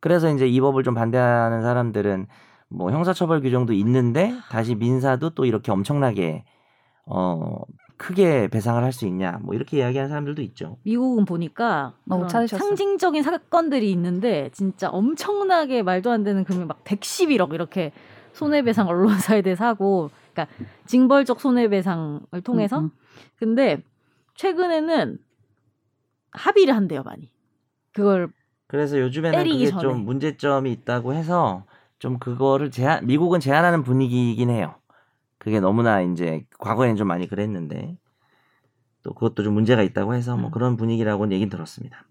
[0.00, 2.26] 그래서 이제 이 법을 좀 반대하는 사람들은
[2.68, 6.44] 뭐 형사처벌 규정도 있는데 다시 민사도 또 이렇게 엄청나게
[7.06, 7.58] 어
[7.98, 10.78] 크게 배상을 할 수 있냐 뭐 이렇게 이야기하는 사람들도 있죠.
[10.84, 12.26] 미국은 보니까 어.
[12.28, 17.92] 상징적인 사건들이 있는데 진짜 엄청나게 말도 안 되는 금액 막 111억 이렇게
[18.32, 20.54] 손해배상 언론사에 대해서 하고 그러니까
[20.86, 22.90] 징벌적 손해배상을 통해서 음, 음.
[23.36, 23.82] 근데
[24.34, 25.18] 최근에는
[26.32, 27.30] 합의를 한대요 많이
[27.92, 28.28] 그걸
[28.66, 29.82] 그래서 요즘에는 때리기 그게 전에.
[29.82, 31.64] 좀 문제점이 있다고 해서
[31.98, 34.76] 좀 그거를 제한 미국은 제한하는 분위기이긴 해요.
[35.38, 37.98] 그게 너무나 이제 과거에는 좀 많이 그랬는데
[39.02, 40.50] 또 그것도 좀 문제가 있다고 해서 뭐 음.
[40.50, 42.04] 그런 분위기라고는 얘기는 들었습니다.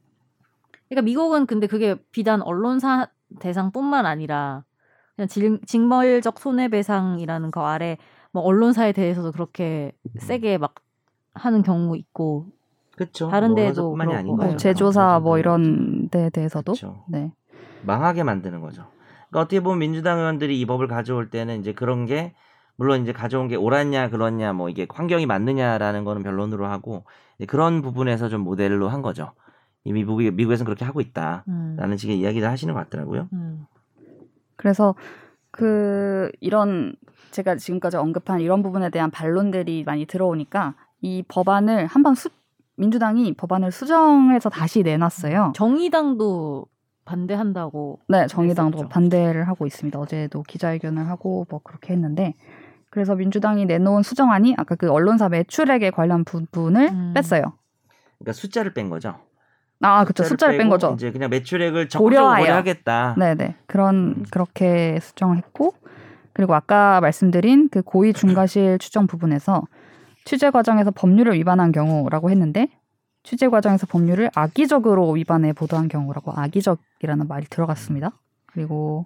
[0.90, 3.08] 그러니까 미국은 근데 그게 비단 언론사
[3.40, 4.64] 대상뿐만 아니라
[5.20, 7.98] 그냥 징, 징벌적 손해배상이라는 거 아래
[8.32, 10.76] 뭐 언론사에 대해서도 그렇게 세게 막
[11.34, 12.48] 하는 경우 있고
[12.96, 13.28] 그렇죠.
[13.30, 14.14] 다른 뭐 데도 그렇고.
[14.14, 14.46] 아닌 뭐 네.
[14.52, 14.58] 거죠.
[14.58, 15.40] 제조사 뭐 그렇죠.
[15.40, 17.04] 이런 데 대해서도 그렇죠.
[17.10, 17.34] 네.
[17.86, 18.88] 망하게 만드는 거죠.
[19.30, 22.34] 그러니까 어떻게 보면 민주당 의원들이 이 법을 가져올 때는 이제 그런 게
[22.78, 27.04] 물론 이제 가져온 게 옳았냐 그렇냐 뭐 이게 환경이 맞느냐라는 거는 변론으로 하고
[27.48, 29.34] 그런 부분에서 좀 모델로 한 거죠.
[29.84, 33.28] 이 미국이 미국에서는 그렇게 하고 있다라는 음, 식의 이야기를 하시는 것 같더라고요.
[33.34, 33.66] 음.
[34.60, 34.94] 그래서
[35.52, 36.94] 그 이런
[37.32, 42.30] 제가 지금까지 언급한 이런 부분에 대한 반론들이 많이 들어오니까 이 법안을 한번 수,
[42.76, 45.54] 민주당이 법안을 수정해서 다시 내놨어요.
[45.56, 46.66] 정의당도
[47.06, 48.90] 반대한다고 네, 정의당도 그랬었죠.
[48.90, 49.98] 반대를 하고 있습니다.
[49.98, 52.34] 어제도 기자회견을 하고 뭐 그렇게 했는데
[52.90, 57.14] 그래서 민주당이 내놓은 수정안이 아까 그 언론사 매출액에 관련 부분을 음.
[57.16, 57.54] 뺐어요.
[58.18, 59.16] 그러니까 숫자를 뺀 거죠.
[59.82, 60.24] 아, 그렇죠.
[60.24, 60.94] 숫자를 뺀 거죠.
[60.96, 62.44] 이제 그냥 매출액을 고려하여.
[62.44, 63.16] 고려하겠다.
[63.18, 63.56] 네, 네.
[63.66, 64.26] 그런 음.
[64.30, 65.74] 그렇게 수정했고
[66.34, 69.64] 그리고 아까 말씀드린 그 고의 중과실 추정 부분에서
[70.26, 72.68] 취재 과정에서 법률을 위반한 경우라고 했는데
[73.24, 78.12] 취재 과정에서 법률을 악의적으로 위반해 보도한 경우라고 악의적이라는 말이 들어갔습니다.
[78.46, 79.06] 그리고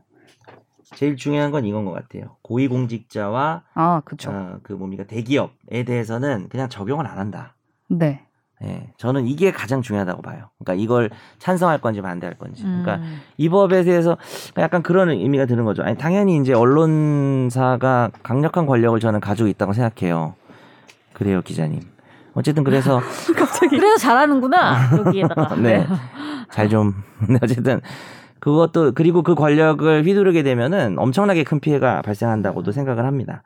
[0.95, 2.38] 제일 중요한 건 이건 것 같아요.
[2.41, 4.32] 고위공직자와 아, 그렇죠.
[4.32, 7.55] 어, 그 뭡니까 대기업에 대해서는 그냥 적용을 안 한다.
[7.89, 8.26] 네.
[8.66, 10.49] 예, 저는 이게 가장 중요하다고 봐요.
[10.57, 11.09] 그러니까 이걸
[11.39, 12.64] 찬성할 건지 반대할 건지.
[12.64, 13.22] 그러니까 음.
[13.38, 14.18] 이 법에 대해서
[14.57, 15.84] 약간 그런 의미가 드는 거죠.
[15.84, 20.36] 아니 당연히 이제 언론사가 강력한 권력을 저는 가지고 있다고 생각해요.
[21.14, 21.82] 그래요, 기자님.
[22.36, 23.01] 어쨌든 그래서
[23.70, 25.86] 그래서 잘하는구나 여기에다가 네.
[26.51, 26.93] 잘 좀.
[27.30, 27.82] 네, 어쨌든
[28.39, 33.43] 그것도 그리고 그 권력을 휘두르게 되면은 엄청나게 큰 피해가 발생한다고도 생각을 합니다.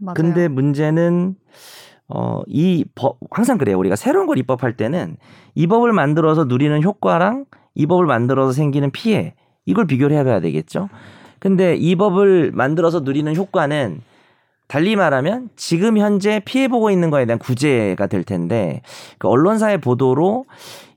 [0.00, 0.14] 맞아요.
[0.14, 1.36] 근데 문제는
[2.14, 3.78] 어 이 법 항상 그래요.
[3.78, 5.16] 우리가 새로운 걸 입법할 때는
[5.54, 7.44] 이 법을 만들어서 누리는 효과랑
[7.74, 9.34] 이 법을 만들어서 생기는 피해
[9.66, 10.88] 이걸 비교를 해봐야 되겠죠.
[11.40, 14.00] 근데 이 법을 만들어서 누리는 효과는
[14.66, 18.80] 달리 말하면 지금 현재 피해 보고 있는 거에 대한 구제가 될 텐데
[19.18, 20.46] 그 언론사의 보도로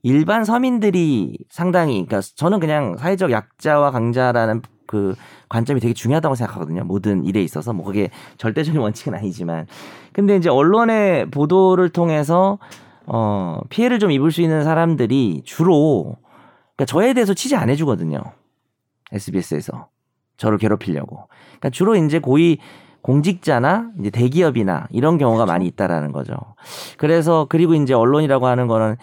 [0.07, 5.15] 일반 서민들이 상당히 그러니까 저는 그냥 사회적 약자와 강자라는 그
[5.49, 6.85] 관점이 되게 중요하다고 생각하거든요.
[6.85, 9.67] 모든 일에 있어서 뭐 그게 절대적인 원칙은 아니지만
[10.13, 12.57] 근데 이제 언론의 보도를 통해서
[13.05, 16.15] 어 피해를 좀 입을 수 있는 사람들이 주로
[16.77, 18.21] 그러니까 저에 대해서 취재 안 해주거든요.
[19.11, 19.89] SBS에서
[20.37, 21.27] 저를 괴롭히려고.
[21.59, 22.59] 그러니까 주로 이제 고위
[23.01, 26.37] 공직자나 이제 대기업이나 이런 경우가 많이 있다라는 거죠.
[26.97, 28.95] 그래서 그리고 이제 언론이라고 하는 거는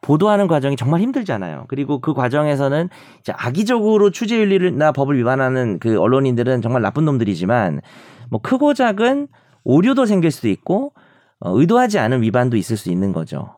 [0.00, 1.66] 보도하는 과정이 정말 힘들잖아요.
[1.68, 2.88] 그리고 그 과정에서는
[3.20, 7.80] 이제 악의적으로 취재윤리나 법을 위반하는 그 언론인들은 정말 나쁜 놈들이지만
[8.30, 9.28] 뭐 크고 작은
[9.64, 10.92] 오류도 생길 수도 있고
[11.40, 13.56] 어, 의도하지 않은 위반도 있을 수 있는 거죠.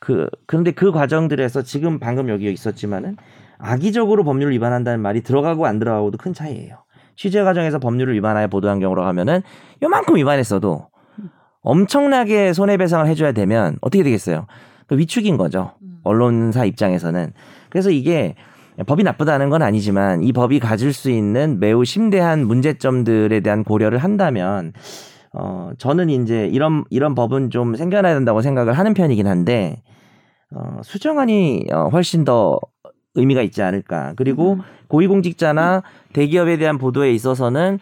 [0.00, 3.16] 그 그런데 그 과정들에서 지금 방금 여기 있었지만은
[3.58, 6.78] 악의적으로 법률을 위반한다는 말이 들어가고 안 들어가고도 큰 차이예요.
[7.16, 9.42] 취재 과정에서 법률을 위반하여 보도한 경우로 하면은
[9.82, 10.88] 요만큼 위반했어도
[11.62, 14.46] 엄청나게 손해배상을 해줘야 되면 어떻게 되겠어요?
[14.86, 15.72] 그 위축인 거죠.
[15.82, 15.98] 음.
[16.02, 17.32] 언론사 입장에서는.
[17.70, 18.34] 그래서 이게
[18.86, 24.72] 법이 나쁘다는 건 아니지만 이 법이 가질 수 있는 매우 심대한 문제점들에 대한 고려를 한다면
[25.32, 29.82] 어 저는 이제 이런 이런 법은 좀 생겨나야 된다고 생각을 하는 편이긴 한데
[30.52, 32.60] 어 수정안이 어, 훨씬 더
[33.14, 34.14] 의미가 있지 않을까.
[34.16, 34.60] 그리고 음.
[34.88, 35.82] 고위공직자나
[36.12, 37.78] 대기업에 대한 보도에 있어서는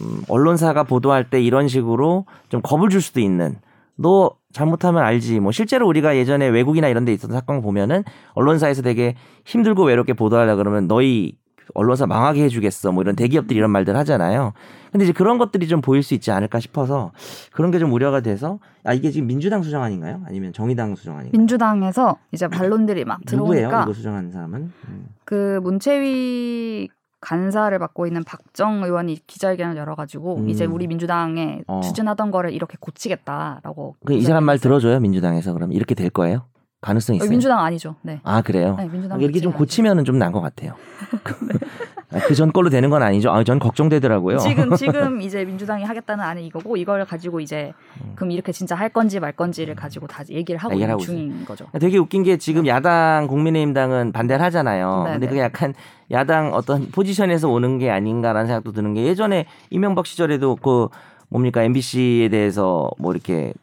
[0.00, 3.56] 음, 언론사가 보도할 때 이런 식으로 좀 겁을 줄 수도 있는
[3.96, 5.40] 너 잘못하면 알지.
[5.40, 9.14] 뭐 실제로 우리가 예전에 외국이나 이런 데 있었던 사건 보면은 언론사에서 되게
[9.46, 11.36] 힘들고 외롭게 보도하려 그러면 너희
[11.74, 12.92] 언론사 망하게 해주겠어.
[12.92, 14.52] 뭐 이런 대기업들이 이런 말들 하잖아요.
[14.90, 17.12] 근데 이제 그런 것들이 좀 보일 수 있지 않을까 싶어서
[17.52, 20.22] 그런 게 좀 우려가 돼서 아 이게 지금 민주당 수정안인가요?
[20.26, 21.32] 아니면 정의당 수정안인가요?
[21.38, 23.68] 민주당에서 이제 반론들이 막 누구예요?
[23.68, 24.72] 들어오니까 이거 수정한 사람은?
[24.88, 25.06] 음.
[25.24, 26.88] 그 문체위
[27.22, 30.48] 간사를 맡고 있는 박정 의원이 기자회견을 열어가지고 음.
[30.50, 31.80] 이제 우리 민주당에 어.
[31.82, 33.96] 추진하던 거를 이렇게 고치겠다라고.
[34.04, 36.44] 그 이 사람 말 들어줘요 민주당에서 그럼 이렇게 될 거예요?
[36.80, 37.24] 가능성 했어요.
[37.24, 37.28] 있어요.
[37.28, 37.94] 어, 민주당 아니죠.
[38.02, 38.20] 네.
[38.24, 38.74] 아 그래요?
[38.76, 40.74] 네, 민주당 이렇게 좀 고치면은 좀 나은 것 같아요.
[42.20, 43.30] 그전 걸로 되는 건 아니죠.
[43.30, 44.38] 아, 전 걱정되더라고요.
[44.38, 48.12] 지금 지금 이제 민주당이 하겠다는 안은 이거고 이걸 가지고 이제 음.
[48.14, 51.44] 그럼 이렇게 진짜 할 건지 말 건지를 가지고 다 얘기를 하고 얘기를 있는 하고 중인
[51.44, 51.66] 거죠.
[51.80, 55.02] 되게 웃긴 게 지금 야당 국민의힘당은 반대를 하잖아요.
[55.04, 55.12] 네네.
[55.12, 55.74] 근데 그게 약간
[56.10, 60.88] 야당 어떤 포지션에서 오는 게 아닌가라는 생각도 드는 게 예전에 이명박 시절에도 그
[61.28, 63.54] 뭡니까 MBC에 대해서 뭐 이렇게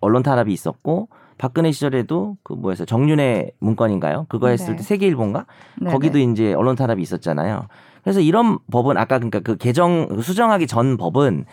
[0.00, 1.08] 언론 탄압이 있었고
[1.40, 4.26] 박근혜 시절에도 그 뭐였어요 정윤회 문건인가요?
[4.28, 4.76] 그거 했을 네.
[4.76, 5.46] 때 세계일보인가?
[5.80, 5.90] 네네.
[5.90, 7.66] 거기도 이제 언론 탄압이 있었잖아요.
[8.02, 11.44] 그래서 이런 법은 아까 그러니까 그 개정 그 수정하기 전 법은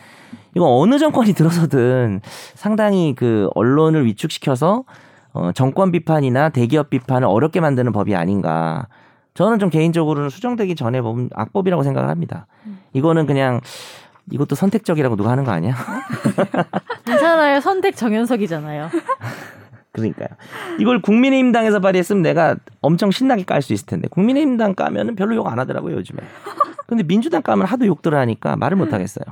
[0.56, 2.20] 이거 어느 정권이 들어서든
[2.54, 4.84] 상당히 그 언론을 위축시켜서
[5.32, 8.88] 어, 정권 비판이나 대기업 비판을 어렵게 만드는 법이 아닌가.
[9.34, 12.46] 저는 좀 개인적으로는 수정되기 전에 법은 악법이라고 생각을 합니다.
[12.92, 13.60] 이거는 그냥
[14.32, 15.74] 이것도 선택적이라고 누가 하는 거 아니야?
[17.04, 17.60] 괜찮아요.
[17.60, 18.90] 선택 정연석이잖아요.
[20.00, 20.28] 그러니까요.
[20.78, 25.58] 이걸 국민의힘당에서 발의했으면 내가 엄청 신나게 깔 수 있을 텐데 국민의힘당 까면은 별로 욕 안
[25.58, 26.18] 하더라고요 요즘에.
[26.86, 29.24] 근데 민주당 까면 하도 욕들 하니까 말을 못 하겠어요.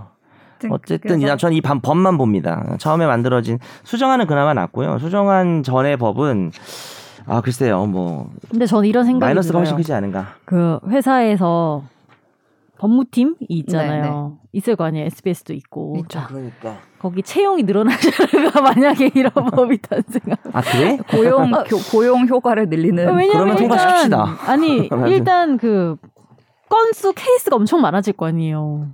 [0.71, 2.77] 어쨌든 그래서 전이 법만 봅니다.
[2.79, 4.99] 처음에 만들어진 수정안은 그나마 낫고요.
[4.99, 6.53] 수정안 전의 법은
[7.27, 9.61] 아 글쎄요 뭐 근데 저는 이런 생각이 마이너스가 들어요.
[9.61, 10.29] 훨씬 크지 않은가.
[10.45, 11.83] 그 회사에서
[12.79, 14.39] 법무팀이 있잖아요.
[14.53, 15.07] 있을 거 아니에요.
[15.07, 15.95] SBS도 있고.
[15.99, 16.09] 있죠.
[16.21, 16.79] 자, 그러니까.
[16.99, 18.51] 거기 채용이 늘어나잖아요.
[18.63, 20.37] 만약에 이런 법이 탄생하면.
[20.53, 20.99] 아 그래?
[21.11, 24.49] 고용 교- 고용 효과를 늘리는 왜냐면 그러면 일단 통과시킵시다.
[24.49, 24.89] 아니.
[25.09, 25.97] 일단 그
[26.69, 28.89] 건수 케이스가 엄청 많아질 거 아니에요.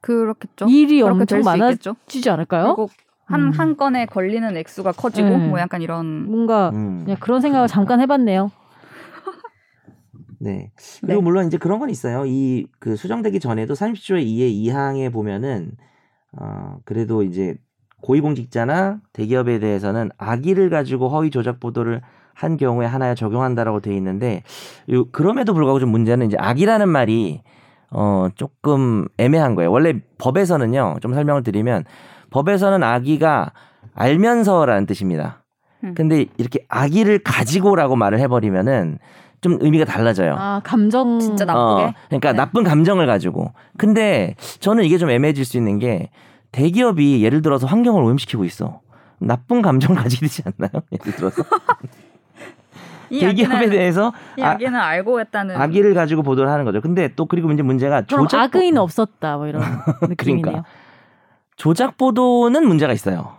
[0.00, 0.66] 그렇겠죠.
[0.68, 1.40] 일이 엄청.
[1.42, 2.76] 많아지지 않을까요?
[3.26, 3.50] 한, 음.
[3.50, 5.36] 한 건에 걸리는 액수가 커지고 네.
[5.48, 7.02] 뭐 약간 이런 뭔가 음.
[7.04, 8.50] 그냥 그런 생각을 잠깐 해봤네요.
[10.40, 10.70] 네.
[11.00, 11.24] 그리고 네.
[11.24, 12.24] 물론 이제 그런 건 있어요.
[12.26, 15.72] 이 그 수정되기 전에도 30조의 2의 2항에 보면은
[16.38, 17.56] 어 그래도 이제
[18.02, 22.00] 고위공직자나 대기업에 대해서는 악의를 가지고 허위 조작 보도를
[22.34, 24.42] 한 경우에 하나에 적용한다라고 돼 있는데
[24.92, 27.42] 요 그럼에도 불구하고 좀 문제는 이제 악이라는 말이
[27.90, 29.72] 어 조금 애매한 거예요.
[29.72, 30.98] 원래 법에서는요.
[31.00, 31.84] 좀 설명을 드리면
[32.30, 33.52] 법에서는 악의가
[33.94, 35.42] 알면서라는 뜻입니다.
[35.82, 35.94] 음.
[35.94, 38.98] 근데 이렇게 악의를 가지고라고 말을 해버리면은
[39.40, 40.34] 좀 의미가 달라져요.
[40.36, 41.82] 아 감정 진짜 나쁘게?
[41.84, 42.36] 어, 그러니까 네.
[42.36, 43.52] 나쁜 감정을 가지고.
[43.76, 46.10] 근데 저는 이게 좀 애매해질 수 있는 게
[46.52, 48.80] 대기업이 예를 들어서 환경을 오염시키고 있어.
[49.20, 50.82] 나쁜 감정을 가지게 되지 않나요?
[50.92, 51.42] 예를 들어서
[53.10, 56.80] 이 대기업에 악의는, 대해서 이 아, 악의는 알고 했다는 악의를 가지고 보도를 하는 거죠.
[56.80, 59.62] 근데 또 그리고 이제 문제가 그럼 조작 악의는 없었다 뭐 이런
[60.02, 60.42] 느낌이네요.
[60.42, 60.64] 그러니까.
[61.56, 63.36] 조작 보도는 문제가 있어요.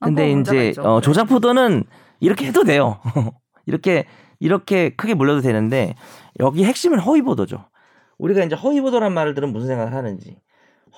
[0.00, 0.82] 아, 근데 문제가 이제 있죠.
[0.82, 1.04] 어, 네.
[1.04, 1.84] 조작 보도는
[2.20, 2.98] 이렇게 해도 돼요.
[3.66, 4.06] 이렇게
[4.42, 5.94] 이렇게 크게 물려도 되는데
[6.40, 7.64] 여기 핵심은 허위 보도죠.
[8.18, 10.36] 우리가 이제 허위 보도란 말을 들으면 무슨 생각을 하는지.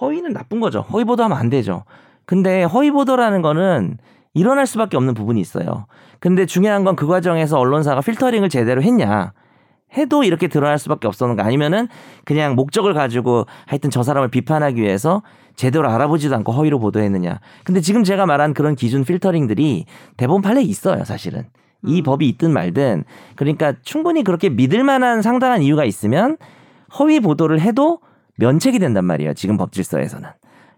[0.00, 0.80] 허위는 나쁜 거죠.
[0.80, 1.84] 허위 보도하면 안 되죠.
[2.24, 3.98] 근데 허위 보도라는 거는
[4.32, 5.86] 일어날 수밖에 없는 부분이 있어요.
[6.20, 9.34] 근데 중요한 건 그 과정에서 언론사가 필터링을 제대로 했냐.
[9.96, 11.86] 해도 이렇게 드러날 수밖에 없었는 거 아니면은
[12.24, 15.22] 그냥 목적을 가지고 하여튼 저 사람을 비판하기 위해서
[15.54, 17.40] 제대로 알아보지도 않고 허위로 보도했느냐.
[17.62, 19.84] 근데 지금 제가 말한 그런 기준 필터링들이
[20.16, 21.44] 대법원 판례에 있어요, 사실은.
[21.86, 23.04] 이 법이 있든 말든.
[23.36, 26.36] 그러니까 충분히 그렇게 믿을 만한 상당한 이유가 있으면
[26.98, 28.00] 허위 보도를 해도
[28.36, 30.28] 면책이 된단 말이에요, 지금 법 질서에서는.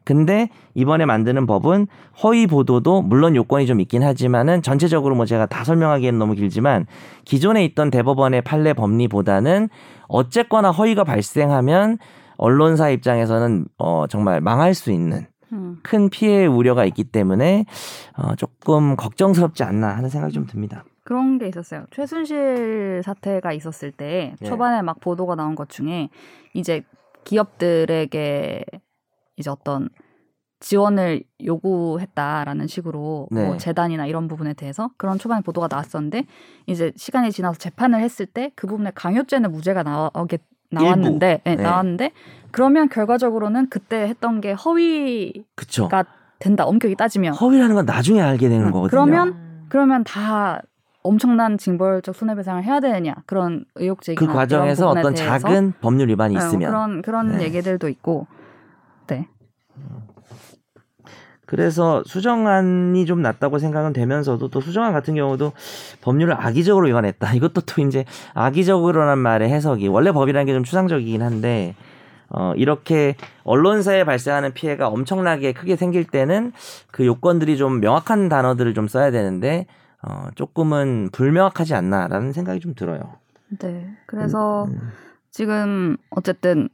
[0.06, 1.88] 근데 이번에 만드는 법은
[2.22, 6.86] 허위 보도도 물론 요건이 좀 있긴 하지만은 전체적으로 뭐 제가 다 설명하기에는 너무 길지만
[7.24, 9.68] 기존에 있던 대법원의 판례 법리보다는
[10.06, 11.98] 어쨌거나 허위가 발생하면
[12.36, 15.78] 언론사 입장에서는 어 정말 망할 수 있는 음.
[15.82, 17.64] 큰 피해 우려가 있기 때문에
[18.16, 20.84] 어 조금 걱정스럽지 않나 하는 생각이 좀 듭니다.
[21.06, 21.86] 그런 게 있었어요.
[21.92, 24.48] 최순실 사태가 있었을 때 네.
[24.48, 26.08] 초반에 막 보도가 나온 것 중에
[26.52, 26.82] 이제
[27.22, 28.64] 기업들에게
[29.36, 29.88] 이제 어떤
[30.58, 33.46] 지원을 요구했다라는 식으로 네.
[33.46, 36.24] 뭐 재단이나 이런 부분에 대해서 그런 초반에 보도가 나왔었는데
[36.66, 40.38] 이제 시간이 지나서 재판을 했을 때 그 부분에 강요죄는 무죄가 나오게
[40.72, 41.62] 나왔는데 네, 네.
[41.62, 42.10] 나왔는데
[42.50, 45.88] 그러면 결과적으로는 그때 했던 게 허위가 그쵸.
[46.40, 48.90] 된다 엄격히 따지면 허위라는 건 나중에 알게 되는 음, 거거든요.
[48.90, 49.66] 그러면 음.
[49.68, 50.62] 그러면 다
[51.06, 56.36] 엄청난 징벌적 손해배상을 해야 되느냐 그런 의혹 제기나 그 과정에서 어떤 대해서 작은 법률 위반이
[56.36, 57.44] 어, 있으면 그런 그런 네.
[57.44, 58.26] 얘기들도 있고
[59.06, 59.28] 네
[61.46, 65.52] 그래서 수정안이 좀 낫다고 생각은 되면서도 또 수정안 같은 경우도
[66.00, 67.34] 법률을 악의적으로 위반했다.
[67.34, 68.04] 이것도 또 이제
[68.34, 71.76] 악의적으로란 말의 해석이 원래 법이라는 게 좀 추상적이긴 한데
[72.30, 76.52] 어 이렇게 언론사에 발생하는 피해가 엄청나게 크게 생길 때는
[76.90, 79.66] 그 요건들이 좀 명확한 단어들을 좀 써야 되는데
[80.02, 83.16] 어 조금은 불명확하지 않나라는 생각이 좀 들어요.
[83.58, 83.96] 네.
[84.06, 84.90] 그래서 음,
[85.30, 86.68] 지금 어쨌든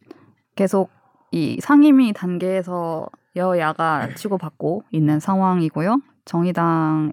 [0.54, 0.90] 계속
[1.30, 6.00] 이 상임위 단계에서 여야가 치고받고 있는 상황이고요.
[6.24, 7.12] 정의당의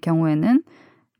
[0.00, 0.62] 경우에는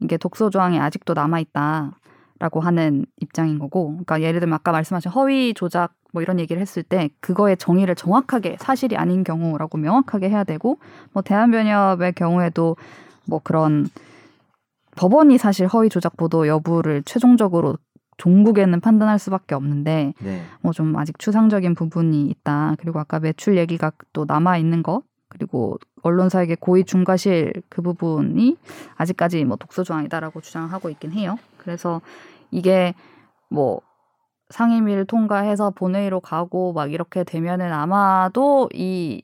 [0.01, 5.55] 이게 독소 조항이 아직도 남아 있다라고 하는 입장인 거고, 그러니까 예를 들면 아까 말씀하신 허위
[5.55, 10.78] 조작 뭐 이런 얘기를 했을 때 그거의 정의를 정확하게 사실이 아닌 경우라고 명확하게 해야 되고
[11.12, 12.76] 뭐 대한변협의 경우에도
[13.26, 13.89] 뭐 그런
[14.97, 17.76] 법원이 사실 허위 조작 보도 여부를 최종적으로
[18.16, 20.42] 종국에는 판단할 수밖에 없는데 네.
[20.62, 22.74] 뭐좀 아직 추상적인 부분이 있다.
[22.78, 28.57] 그리고 아까 매출 얘기가 또 남아 있는 것 그리고 언론사에게 고의 중과실 그 부분이
[28.97, 31.36] 아직까지 뭐 독소 조항이다라고 주장하고 있긴 해요.
[31.59, 32.01] 그래서
[32.51, 32.94] 이게
[33.51, 33.80] 뭐
[34.51, 39.22] 상임위를 통과해서 본회의로 가고 막 이렇게 되면은 아마도 이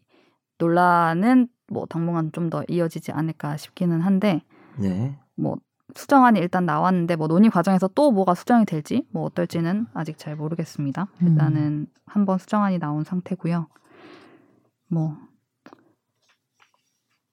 [0.58, 4.42] 논란은 뭐 당분간 좀 더 이어지지 않을까 싶기는 한데
[4.76, 5.16] 네.
[5.36, 5.56] 뭐
[5.94, 11.08] 수정안이 일단 나왔는데 뭐 논의 과정에서 또 뭐가 수정이 될지 뭐 어떨지는 아직 잘 모르겠습니다.
[11.22, 11.26] 음.
[11.28, 13.66] 일단은 한번 수정안이 나온 상태고요.
[14.88, 15.16] 뭐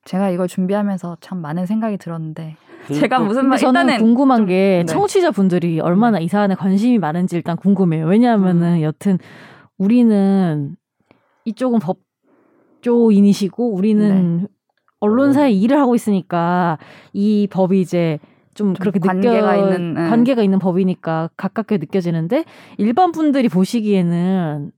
[0.05, 2.55] 제가 이걸 준비하면서 참 많은 생각이 들었는데
[2.87, 4.91] 제가 또 무슨 말 저는 일단은 궁금한 좀- 게 네.
[4.91, 8.07] 청취자 분들이 얼마나 이 사안에 관심이 많은지 일단 궁금해요.
[8.07, 8.81] 왜냐하면은 음.
[8.81, 9.17] 여튼
[9.77, 10.75] 우리는
[11.45, 14.47] 이쪽은 법조인이시고 우리는 네.
[14.99, 16.77] 언론사에 일을 하고 있으니까
[17.13, 18.19] 이 법이 이제
[18.53, 20.09] 좀 그렇게 관계가 느껴 있는, 네.
[20.09, 22.43] 관계가 있는 법이니까 가깝게 느껴지는데
[22.77, 24.71] 일반 분들이 보시기에는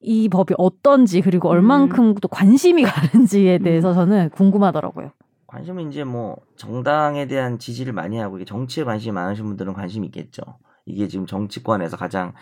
[0.00, 1.52] 이 법이 어떤지 그리고 음.
[1.52, 5.12] 얼만큼 또 관심이 가는지에 대해서 저는 궁금하더라고요.
[5.46, 10.42] 관심은 이제 뭐 정당에 대한 지지를 많이 하고 이게 정치에 관심이 많으신 분들은 관심이 있겠죠.
[10.84, 12.34] 이게 지금 정치권에서 가장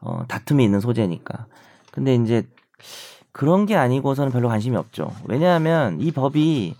[0.00, 1.46] 어, 다툼이 있는 소재니까.
[1.92, 2.46] 근데 이제
[3.32, 5.10] 그런 게 아니고서는 별로 관심이 없죠.
[5.26, 6.74] 왜냐하면 이 법이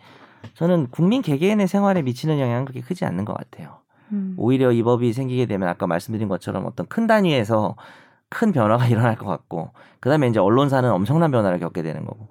[0.54, 3.78] 저는 국민 개개인의 생활에 미치는 영향은 그렇게 크지 않는 것 같아요.
[4.12, 4.34] 음.
[4.36, 7.76] 오히려 이 법이 생기게 되면 아까 말씀드린 것처럼 어떤 큰 단위에서
[8.28, 12.28] 큰 변화가 일어날 것 같고 그다음에 이제 언론사는 엄청난 변화를 겪게 되는 거고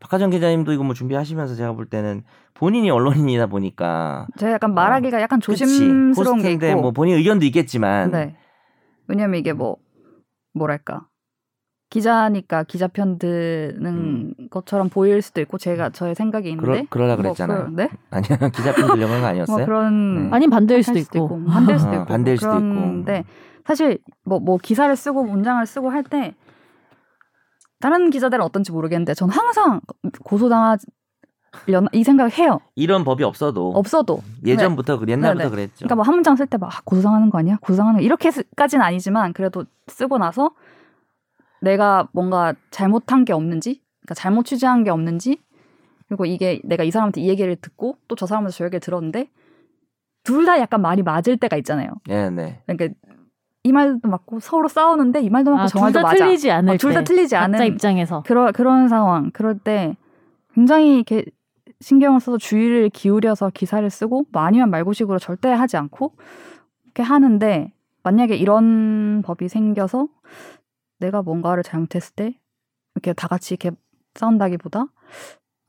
[0.00, 2.22] 박하정 기자님도 이거 뭐 준비하시면서 제가 볼 때는
[2.54, 7.44] 본인이 언론인이다 보니까 제가 약간 말하기가 약간 그치, 조심스러운 게 호스트인데 있고 뭐 본인 의견도
[7.46, 8.36] 있겠지만 네.
[9.06, 9.76] 왜냐면 이게 뭐
[10.54, 11.06] 뭐랄까
[11.90, 16.86] 기자니까 기자 편 드는 것처럼 보일 수도 있고 제가 저의 생각이 있는데 음.
[16.88, 17.64] 그러, 그러라 뭐 그랬잖아요.
[17.66, 17.90] 그- 네?
[18.10, 19.56] 아니야 기자 편 들려고 한거 아니었어요?
[19.56, 20.36] 뭐 그런 네.
[20.36, 21.44] 아닌 반대일 할 수도 있고.
[21.46, 22.60] 반대일 수도 어, 있고 반대일 수도 있고.
[22.60, 23.24] 그런데
[23.66, 26.34] 사실 뭐뭐 기사를 쓰고 문장을 쓰고 할 때
[27.80, 29.80] 다른 기자들은 어떤지 모르겠는데 전 항상
[30.24, 32.60] 고소당하려나 이 생각을 해요.
[32.76, 35.50] 이런 법이 없어도 없어도 예전부터 그 옛날부터 네네.
[35.50, 35.74] 그랬죠.
[35.78, 37.56] 그러니까 뭐 한 문장 쓸 때 막 고소당하는 거 아니야?
[37.62, 40.50] 고소당하는 거 이렇게까지는 아니지만 그래도 쓰고 나서
[41.60, 45.38] 내가 뭔가 잘못한 게 없는지, 그러니까 잘못 취재한 게 없는지,
[46.08, 49.28] 그리고 이게 내가 이 사람한테 이 얘기를 듣고 또 저 사람한테 저 얘기를 들었는데
[50.24, 51.90] 둘 다 약간 말이 맞을 때가 있잖아요.
[52.06, 52.62] 네, 네.
[52.66, 52.94] 그러니까
[53.62, 56.16] 이 말도 맞고 서로 싸우는데 이 말도 맞고 아, 저둘 말도 다 맞아.
[56.24, 57.04] 틀리지 않을 어, 둘다 때.
[57.04, 58.22] 틀리지 않은 입장에서.
[58.26, 59.30] 그런 그런 상황.
[59.32, 59.96] 그럴 때
[60.54, 61.24] 굉장히 이렇게
[61.80, 66.12] 신경을 써서 주의를 기울여서 기사를 쓰고 뭐 아니면 말고식으로 절대 하지 않고
[66.86, 70.08] 이렇게 하는데 만약에 이런 법이 생겨서
[71.00, 72.38] 내가 뭔가를 잘못했을 때
[72.94, 73.76] 이렇게 다 같이 이렇게
[74.14, 74.86] 싸운다기보다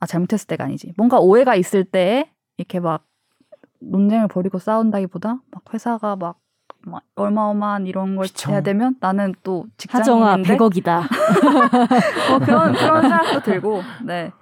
[0.00, 3.04] 아 잘못했을 때가 아니지 뭔가 오해가 있을 때 이렇게 막
[3.80, 6.38] 논쟁을 벌이고 싸운다기보다 막 회사가 막,
[6.80, 8.52] 막 어마어마한 이런 걸 휘청.
[8.52, 11.02] 해야 되면 나는 또 하정아 직장인인데 100억이다.
[12.30, 14.32] 뭐 그런 그런 생각도 들고 네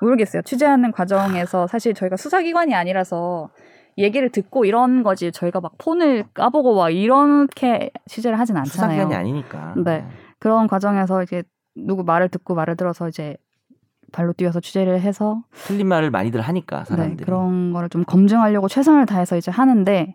[0.00, 3.50] 모르겠어요 취재하는 과정에서 사실 저희가 수사기관이 아니라서
[3.98, 8.90] 얘기를 듣고 이런 거지 저희가 막 폰을 까보고 막 이렇게 취재를 하진 않잖아요.
[8.90, 9.74] 수사기관이 아니니까.
[9.84, 10.06] 네.
[10.38, 11.42] 그런 과정에서 이제
[11.74, 13.36] 누구 말을 듣고 말을 들어서 이제
[14.12, 17.24] 발로 뛰어서 취재를 해서 틀린 말을 많이들 하니까 네, 사람들이.
[17.24, 20.14] 그런 거를 좀 검증하려고 최선을 다해서 이제 하는데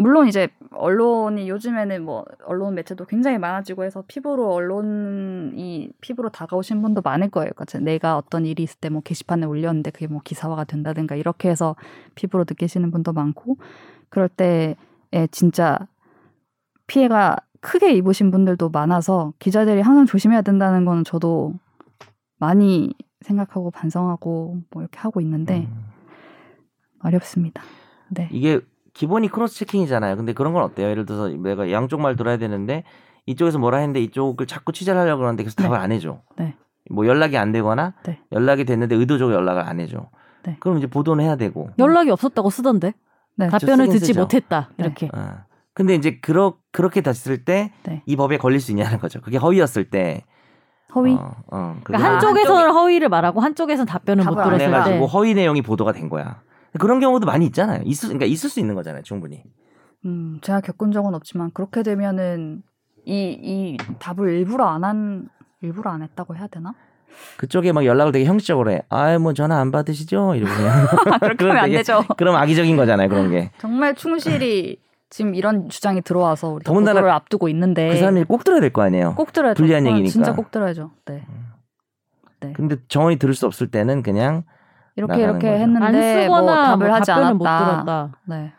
[0.00, 7.00] 물론 이제 언론이 요즘에는 뭐 언론 매체도 굉장히 많아지고 해서 피부로 언론이 피부로 다가오신 분도
[7.02, 7.50] 많을 거예요.
[7.54, 11.76] 그러니까 내가 어떤 일이 있을 때 뭐 게시판에 올렸는데 그게 뭐 기사화가 된다든가 이렇게 해서
[12.14, 13.56] 피부로 느끼시는 분도 많고
[14.08, 14.74] 그럴 때에
[15.30, 15.78] 진짜
[16.86, 21.54] 피해가 크게 입으신 분들도 많아서 기자들이 항상 조심해야 된다는 거는 저도
[22.38, 25.84] 많이 생각하고 반성하고 뭐 이렇게 하고 있는데 음.
[27.02, 27.62] 어렵습니다.
[28.08, 28.28] 네.
[28.32, 28.60] 이게
[29.00, 30.14] 기본이 크로스 체킹이잖아요.
[30.14, 30.90] 근데 그런 건 어때요?
[30.90, 32.84] 예를 들어서 내가 양쪽 말 들어야 되는데
[33.24, 35.62] 이쪽에서 뭐라 했는데 이쪽을 자꾸 취재를 하려고 그러는데 계속 네.
[35.62, 36.20] 답을 안 해줘.
[36.36, 36.54] 네.
[36.90, 38.20] 뭐 연락이 안 되거나 네.
[38.30, 40.10] 연락이 됐는데 의도적으로 연락을 안 해줘.
[40.44, 40.58] 네.
[40.60, 41.70] 그럼 이제 보도는 해야 되고.
[41.78, 42.92] 연락이 없었다고 쓰던데.
[43.36, 43.48] 네.
[43.48, 44.20] 답변을 듣지 쓰죠.
[44.20, 44.68] 못했다.
[44.76, 44.84] 네.
[44.84, 45.08] 이렇게.
[45.14, 45.44] 어.
[45.72, 48.02] 근데 이제 그러, 그렇게 됐을 때이 네.
[48.18, 49.22] 법에 걸릴 수 있냐는 거죠.
[49.22, 50.24] 그게 허위였을 때.
[50.94, 51.14] 허위.
[51.14, 54.64] 어, 어, 그러니까 한쪽에서는 허위를 말하고 한쪽에서는 답변을 못 들었을 때.
[54.66, 56.42] 해가지고 허위 내용이 보도가 된 거야.
[56.78, 57.82] 그런 경우도 많이 있잖아요.
[57.84, 59.02] 있을, 그러니까 있을 수 있는 거잖아요.
[59.02, 59.42] 충분히.
[60.04, 62.62] 음, 제가 겪은 적은 없지만 그렇게 되면은
[63.04, 65.28] 이, 이 답을 일부러 안 한,
[65.62, 66.74] 일부러 안 했다고 해야 되나?
[67.36, 68.82] 그쪽에 막 연락을 되게 형식적으로 해.
[68.88, 70.34] 아, 뭐 전화 안 받으시죠?
[70.36, 70.86] 이러고 그냥.
[71.20, 72.04] 그렇게 그럼 하면 안 되죠.
[72.16, 73.08] 그럼 악의적인 거잖아요.
[73.08, 73.50] 그런 게.
[73.58, 74.78] 정말 충실히
[75.10, 78.82] 지금 이런 주장이 들어와서 우리 더군다나 보도를 앞두고 있는데 그 사람이 꼭 들어야 될 거
[78.82, 79.16] 아니에요.
[79.16, 79.56] 꼭 들어야죠.
[79.60, 80.08] 불리한 얘기니까.
[80.10, 80.92] 진짜 꼭 들어야죠.
[81.06, 81.24] 네.
[82.54, 84.44] 근데 정원이 들을 수 없을 때는 그냥
[85.04, 85.54] 이렇게 이렇게 거죠.
[85.54, 85.60] 안
[85.94, 87.64] 했는데 뭐 쓰거나 답을 뭐 하지 답변을 못 않았다.
[87.84, 88.18] 들었다.
[88.26, 88.52] 네.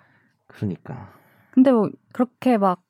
[0.48, 1.10] 그러니까
[1.52, 2.82] 근데 뭐 그렇게 막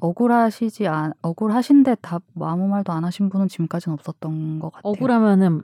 [0.00, 4.92] 억울하시지 않 억울하신데 답 아무 말도 안 하신 분은 지금까지는 없었던 것 같아요.
[4.92, 5.62] 억울하면은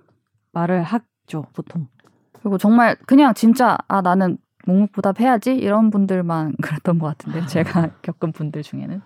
[0.52, 1.86] 말을 하죠 보통.
[2.32, 8.32] 그리고 정말 그냥 진짜 아 나는 묵묵부답 해야지 이런 분들만 그랬던 것 같은데 제가 겪은
[8.32, 9.00] 분들 중에는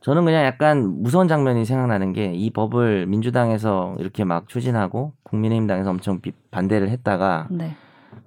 [0.00, 6.20] 저는 그냥 약간 무서운 장면이 생각나는 게 이 법을 민주당에서 이렇게 막 추진하고 국민의힘당에서 엄청
[6.20, 7.72] 비- 반대를 했다가 네,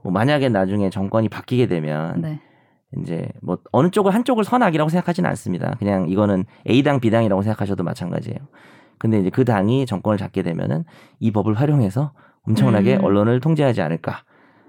[0.04, 2.42] 뭐 만약에 나중에 정권이 바뀌게 되면 네,
[2.98, 5.76] 이제 뭐 어느 쪽을 한쪽을 선악이라고 생각하지는 않습니다.
[5.80, 8.40] 그냥 이거는 A당 B당이라고 생각하셔도 마찬가지예요.
[8.98, 10.84] 근데 이제 그 당이 정권을 잡게 되면은
[11.20, 12.12] 이 법을 활용해서
[12.48, 13.04] 엄청나게 음.
[13.06, 14.24] 언론을 통제하지 않을까.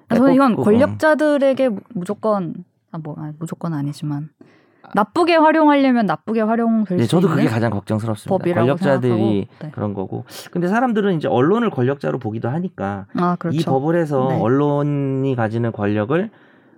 [0.09, 2.55] 아, 저는 이건 권력자들에게 무- 무조건
[2.93, 4.29] 아뭐 무조건 아니지만
[4.95, 8.37] 나쁘게 활용하려면 나쁘게 활용될 네, 수 저도 그게 가장 걱정스럽습니다.
[8.37, 9.71] 법이라고 권력자들이 생각하고, 네.
[9.73, 10.25] 그런 거고.
[10.51, 13.59] 근데 사람들은 이제 언론을 권력자로 보기도 하니까 아 그렇죠.
[13.59, 14.41] 이 법을 해서 네.
[14.41, 16.31] 언론이 가지는 권력을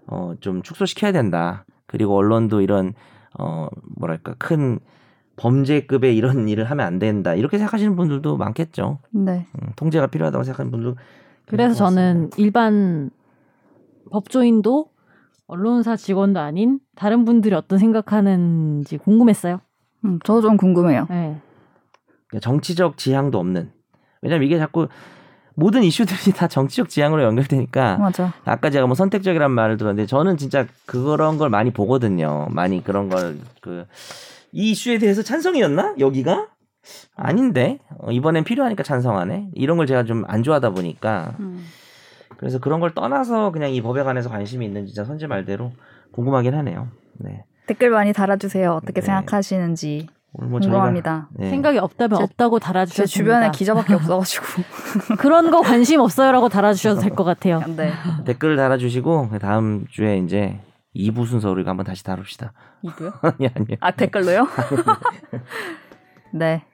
[0.06, 1.64] 어, 좀 축소시켜야 된다.
[1.86, 2.94] 그리고 언론도 이런
[3.38, 4.78] 어, 뭐랄까 큰
[5.36, 7.34] 범죄급의 이런 일을 하면 안 된다.
[7.34, 8.98] 이렇게 생각하시는 분들도 많겠죠.
[9.10, 9.46] 네.
[9.60, 10.94] 음, 통제가 필요하다고 생각하는 분들.
[11.46, 13.10] 그래서 저는 일반
[14.10, 14.93] 법조인도
[15.46, 19.60] 언론사 직원도 아닌 다른 분들이 어떤 생각하는지 궁금했어요.
[20.04, 21.06] 음, 저도 좀 궁금해요.
[21.10, 21.40] 네.
[22.28, 23.70] 그러니까 정치적 지향도 없는.
[24.22, 24.88] 왜냐면 이게 자꾸
[25.54, 28.32] 모든 이슈들이 다 정치적 지향으로 연결되니까 맞아.
[28.44, 32.48] 아까 제가 뭐 선택적이란 말을 들었는데 저는 진짜 그런 걸 많이 보거든요.
[32.50, 33.86] 많이 그런 걸 그
[34.56, 35.96] 이 이슈에 대해서 찬성이었나?
[35.98, 36.46] 여기가?
[37.16, 39.50] 아닌데 어, 이번엔 필요하니까 찬성하네.
[39.54, 41.64] 이런 걸 제가 좀 안 좋아하다 보니까 음.
[42.36, 45.72] 그래서 그런 걸 떠나서 그냥 이 법에 관해서 관심이 있는 진짜 선재 말대로
[46.12, 46.88] 궁금하긴 하네요.
[47.18, 47.44] 네.
[47.66, 48.72] 댓글 많이 달아주세요.
[48.72, 49.06] 어떻게 네.
[49.06, 51.28] 생각하시는지 뭐 궁금합니다.
[51.32, 51.48] 네.
[51.50, 53.06] 생각이 없다면 제- 없다고 제 달아주셨습니다.
[53.12, 54.44] 주변에 기자밖에 없어가지고.
[55.18, 57.60] 그런 거 관심 없어요라고 달아주셔도 될 것 같아요.
[57.76, 57.92] 네.
[58.24, 60.58] 댓글을 달아주시고 그 다음 주에 이제
[60.96, 62.52] 2부 순서 우리가 한번 다시 다룹시다.
[62.82, 63.12] 이고요.
[63.22, 63.76] 아니 아니요.
[63.80, 64.46] 아 댓글로요?
[66.32, 66.64] 네.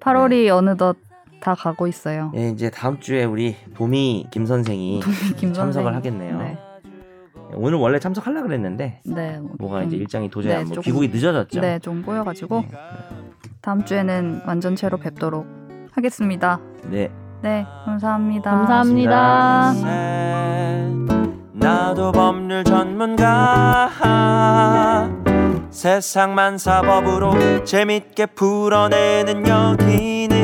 [0.00, 0.96] 8월이 어느덧
[1.44, 2.32] 다 가고 있어요.
[2.34, 5.02] 예, 이제 다음 주에 우리 도미 김 선생이
[5.36, 5.94] 김 참석을 선생.
[6.18, 6.38] 하겠네요.
[6.38, 6.56] 네.
[7.52, 9.38] 오늘 원래 참석하려 그랬는데 네.
[9.58, 11.60] 뭐가 좀- 이제 일정이 도저히 네, 안 뭐, 조금- 귀국이 늦어졌죠.
[11.60, 12.64] 네, 좀 꼬여가지고
[13.60, 15.46] 다음 주에는 완전체로 뵙도록
[15.92, 16.58] 하겠습니다.
[16.90, 17.10] 네.
[17.42, 18.50] 네, 감사합니다.
[18.50, 19.74] 감사합니다.
[21.52, 23.90] 나도 법률 전문가
[25.68, 30.43] 세상만 사법으로 재밌게 풀어내는 여기는